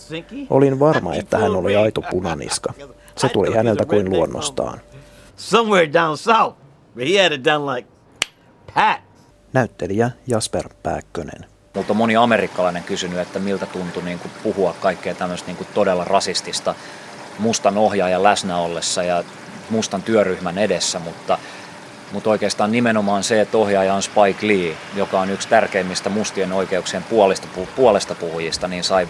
Olin 0.49 0.79
varma, 0.79 1.13
että 1.13 1.37
hän 1.37 1.55
oli 1.55 1.75
aito 1.75 2.01
punaniska. 2.01 2.73
Se 3.17 3.29
tuli 3.29 3.55
häneltä 3.55 3.85
kuin 3.85 4.09
luonnostaan. 4.09 4.81
Näyttelijä 9.53 10.11
Jasper 10.27 10.69
Pääkkönen. 10.83 11.45
Mutta 11.75 11.93
moni 11.93 12.15
amerikkalainen 12.15 12.83
kysynyt, 12.83 13.19
että 13.19 13.39
miltä 13.39 13.65
tuntui 13.65 14.03
niin 14.03 14.19
kuin 14.19 14.31
puhua 14.43 14.75
kaikkea 14.81 15.15
tämmöistä 15.15 15.47
niin 15.47 15.57
kuin 15.57 15.67
todella 15.73 16.03
rasistista 16.03 16.75
mustan 17.39 17.77
ohjaajan 17.77 18.23
läsnä 18.23 18.57
ollessa 18.57 19.03
ja 19.03 19.23
mustan 19.69 20.01
työryhmän 20.03 20.57
edessä, 20.57 20.99
mutta, 20.99 21.37
mutta 22.11 22.29
oikeastaan 22.29 22.71
nimenomaan 22.71 23.23
se, 23.23 23.41
että 23.41 23.57
ohjaaja 23.57 23.93
on 23.93 24.03
Spike 24.03 24.47
Lee, 24.47 24.77
joka 24.95 25.19
on 25.19 25.29
yksi 25.29 25.47
tärkeimmistä 25.47 26.09
mustien 26.09 26.51
oikeuksien 26.51 27.03
puolesta, 27.03 27.47
puolesta 27.75 28.15
puhujista, 28.15 28.67
niin 28.67 28.83
sai 28.83 29.07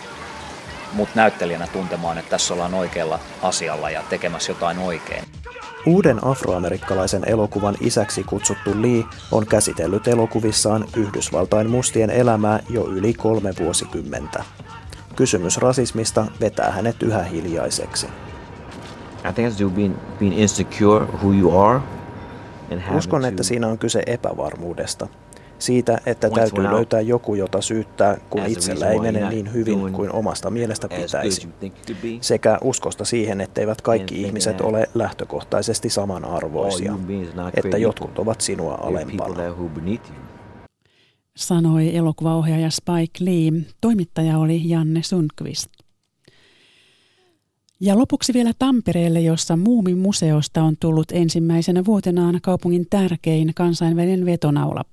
mut 0.94 1.10
näyttelijänä 1.16 1.68
tuntemaan, 1.68 2.18
että 2.18 2.30
tässä 2.30 2.54
ollaan 2.54 2.74
oikealla 2.74 3.20
asialla 3.42 3.90
ja 3.90 4.04
tekemässä 4.10 4.52
jotain 4.52 4.80
oikein. 4.80 5.24
Uuden 5.86 6.28
afroamerikkalaisen 6.28 7.24
elokuvan 7.30 7.76
isäksi 7.80 8.24
kutsuttu 8.24 8.72
Lee 8.82 9.04
on 9.32 9.46
käsitellyt 9.48 10.08
elokuvissaan 10.08 10.86
Yhdysvaltain 10.96 11.70
mustien 11.70 12.10
elämää 12.10 12.60
jo 12.70 12.88
yli 12.88 13.14
kolme 13.14 13.54
vuosikymmentä. 13.60 14.44
Kysymys 15.15 15.58
rasismista 15.58 16.25
vetää 16.41 16.71
hänet 16.71 17.04
yhä 17.04 17.23
hiljaiseksi. 17.23 18.08
Uskon, 22.97 23.25
että 23.25 23.43
siinä 23.43 23.67
on 23.67 23.78
kyse 23.78 24.04
epävarmuudesta. 24.06 25.08
Siitä, 25.60 25.97
että 26.06 26.30
täytyy 26.30 26.63
löytää 26.63 27.01
joku, 27.01 27.36
jota 27.36 27.62
syyttää, 27.62 28.17
kun 28.30 28.45
itsellä 28.45 28.89
ei 28.89 28.99
mene 28.99 29.30
niin 29.30 29.54
hyvin 29.54 29.93
kuin 29.93 30.12
omasta 30.13 30.49
mielestä 30.49 30.88
pitäisi. 30.88 31.49
Sekä 32.21 32.58
uskosta 32.62 33.06
siihen, 33.06 33.41
etteivät 33.41 33.82
kaikki 33.82 34.21
ihmiset 34.21 34.62
ole 34.62 34.89
lähtökohtaisesti 34.95 35.89
samanarvoisia, 35.89 36.93
että 37.54 37.78
jotkut 37.78 38.19
ovat 38.19 38.41
sinua 38.41 38.78
alempana 38.82 39.43
sanoi 41.38 41.95
elokuvaohjaaja 41.95 42.69
Spike 42.69 43.26
Lee. 43.26 43.65
Toimittaja 43.82 44.38
oli 44.38 44.69
Janne 44.69 45.04
Sundqvist. 45.04 45.67
Ja 47.80 47.98
lopuksi 47.98 48.34
vielä 48.34 48.52
Tampereelle, 48.60 49.21
jossa 49.21 49.58
Muumin 49.58 49.98
museosta 49.98 50.63
on 50.63 50.76
tullut 50.80 51.12
ensimmäisenä 51.12 51.86
vuotenaan 51.86 52.39
kaupungin 52.41 52.86
tärkein 52.89 53.52
kansainvälinen 53.56 54.26
vetonaula. 54.26 54.86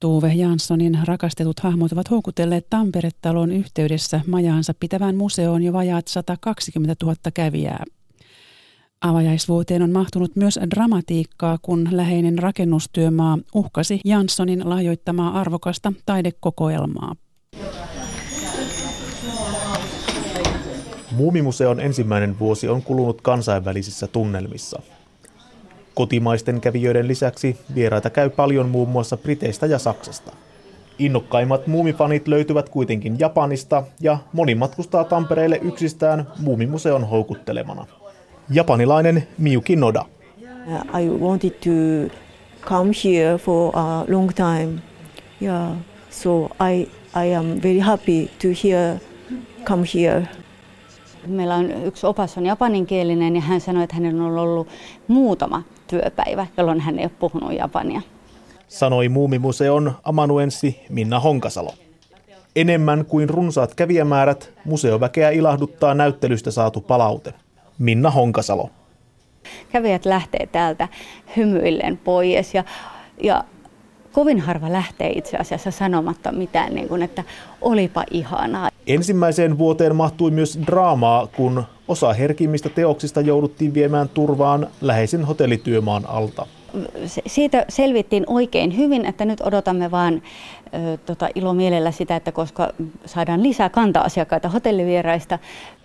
Tuve 0.00 0.34
Janssonin 0.34 0.98
rakastetut 1.04 1.60
hahmot 1.60 1.92
ovat 1.92 2.10
houkutelleet 2.10 2.66
Tampere-talon 2.70 3.52
yhteydessä 3.52 4.20
majaansa 4.26 4.74
pitävään 4.80 5.16
museoon 5.16 5.62
jo 5.62 5.72
vajaat 5.72 6.08
120 6.08 7.06
000 7.06 7.16
kävijää. 7.34 7.84
Avajaisvuoteen 9.00 9.82
on 9.82 9.90
mahtunut 9.90 10.36
myös 10.36 10.58
dramatiikkaa, 10.70 11.58
kun 11.62 11.88
läheinen 11.90 12.38
rakennustyömaa 12.38 13.38
uhkasi 13.54 14.00
Janssonin 14.04 14.68
lahjoittamaa 14.70 15.40
arvokasta 15.40 15.92
taidekokoelmaa. 16.06 17.14
Muumimuseon 21.10 21.80
ensimmäinen 21.80 22.38
vuosi 22.38 22.68
on 22.68 22.82
kulunut 22.82 23.20
kansainvälisissä 23.20 24.06
tunnelmissa. 24.06 24.82
Kotimaisten 25.94 26.60
kävijöiden 26.60 27.08
lisäksi 27.08 27.56
vieraita 27.74 28.10
käy 28.10 28.30
paljon 28.30 28.68
muun 28.68 28.88
muassa 28.88 29.16
Briteistä 29.16 29.66
ja 29.66 29.78
Saksasta. 29.78 30.32
Innokkaimmat 30.98 31.66
muumifanit 31.66 32.28
löytyvät 32.28 32.68
kuitenkin 32.68 33.18
Japanista 33.18 33.82
ja 34.00 34.18
moni 34.32 34.54
matkustaa 34.54 35.04
Tampereelle 35.04 35.60
yksistään 35.62 36.26
muumimuseon 36.38 37.04
houkuttelemana. 37.08 37.86
Japanilainen 38.50 39.28
Miyuki 39.38 39.76
Noda. 39.76 40.04
I 41.00 41.08
wanted 41.08 41.50
to 41.50 41.70
come 42.68 42.92
here 43.04 43.38
for 43.38 43.76
a 43.76 44.04
long 44.08 44.30
time. 44.34 44.80
Yeah, 45.42 45.76
so 46.10 46.44
I, 46.60 46.88
I 47.26 47.34
am 47.34 47.46
very 47.62 47.78
happy 47.78 48.30
to 48.42 48.48
hear 48.64 48.98
come 49.64 49.84
here. 49.94 50.28
Meillä 51.26 51.54
on 51.54 51.70
yksi 51.84 52.06
opas 52.06 52.38
on 52.38 52.46
japaninkielinen 52.46 53.36
ja 53.36 53.42
hän 53.42 53.60
sanoi, 53.60 53.84
että 53.84 53.96
hänellä 53.96 54.24
on 54.24 54.38
ollut 54.38 54.68
muutama 55.08 55.62
työpäivä, 55.86 56.46
jolloin 56.56 56.80
hän 56.80 56.98
ei 56.98 57.04
ole 57.04 57.12
puhunut 57.18 57.52
japania. 57.52 58.00
Sanoi 58.68 59.08
Muumimuseon 59.08 59.92
amanuenssi 60.04 60.80
Minna 60.88 61.20
Honkasalo. 61.20 61.74
Enemmän 62.56 63.04
kuin 63.04 63.28
runsaat 63.28 63.74
kävijämäärät, 63.74 64.52
museoväkeä 64.64 65.30
ilahduttaa 65.30 65.94
näyttelystä 65.94 66.50
saatu 66.50 66.80
palaute. 66.80 67.34
Minna 67.78 68.10
Honkasalo. 68.10 68.70
Kävijät 69.72 70.04
lähtee 70.04 70.46
täältä 70.46 70.88
hymyillen 71.36 71.96
pois 71.96 72.54
ja, 72.54 72.64
ja 73.22 73.44
kovin 74.12 74.40
harva 74.40 74.72
lähtee 74.72 75.10
itse 75.10 75.36
asiassa 75.36 75.70
sanomatta 75.70 76.32
mitään, 76.32 76.74
niin 76.74 76.88
kuin, 76.88 77.02
että 77.02 77.24
olipa 77.60 78.04
ihanaa. 78.10 78.70
Ensimmäiseen 78.86 79.58
vuoteen 79.58 79.96
mahtui 79.96 80.30
myös 80.30 80.58
draamaa, 80.66 81.26
kun 81.26 81.64
osa 81.88 82.12
herkimmistä 82.12 82.68
teoksista 82.68 83.20
jouduttiin 83.20 83.74
viemään 83.74 84.08
turvaan 84.08 84.66
läheisen 84.80 85.24
hotellityömaan 85.24 86.06
alta. 86.06 86.46
Siitä 87.26 87.64
selvittiin 87.68 88.24
oikein 88.26 88.76
hyvin, 88.76 89.06
että 89.06 89.24
nyt 89.24 89.40
odotamme 89.40 89.90
vaan 89.90 90.22
tota, 91.06 91.28
ilomielellä 91.34 91.90
sitä, 91.90 92.16
että 92.16 92.32
koska 92.32 92.72
saadaan 93.06 93.42
lisää 93.42 93.68
kanta-asiakkaita 93.68 94.48
hotellivieraista. 94.48 95.38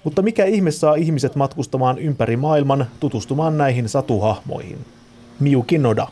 Mutta 0.03 0.21
mikä 0.21 0.45
ihme 0.45 0.71
saa 0.71 0.95
ihmiset 0.95 1.35
matkustamaan 1.35 1.99
ympäri 1.99 2.37
maailman 2.37 2.85
tutustumaan 2.99 3.57
näihin 3.57 3.89
satuhahmoihin? 3.89 4.77
Miyuki 5.39 5.77
Noda. 5.77 6.07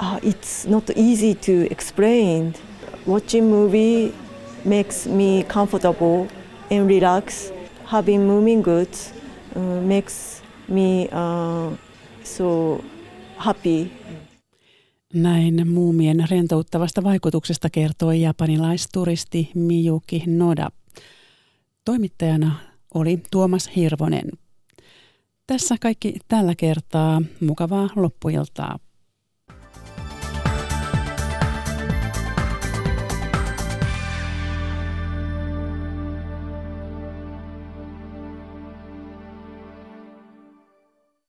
Uh, 0.00 0.30
it's 0.30 0.70
not 0.70 0.90
easy 0.90 1.34
to 1.34 1.52
explain. 1.70 2.54
Watching 3.08 3.50
movie 3.50 4.12
makes 4.64 5.06
me 5.06 5.44
comfortable 5.48 6.26
and 6.70 6.88
relax. 6.88 7.52
Having 7.88 8.22
moving 8.22 8.64
goods 8.64 9.14
uh, 9.56 9.82
makes 9.86 10.42
me 10.68 11.08
uh, 11.12 11.78
so 12.24 12.80
happy. 13.36 13.90
Näin 15.14 15.68
muumien 15.68 16.24
rentouttavasta 16.30 17.02
vaikutuksesta 17.02 17.70
kertoi 17.70 18.20
japanilaisturisti 18.20 19.50
Miyuki 19.54 20.22
Noda. 20.26 20.70
Toimittajana 21.84 22.54
oli 22.94 23.22
Tuomas 23.30 23.70
Hirvonen. 23.76 24.30
Tässä 25.46 25.76
kaikki 25.80 26.14
tällä 26.28 26.54
kertaa. 26.54 27.22
Mukavaa 27.40 27.88
loppuiltaa. 27.96 28.78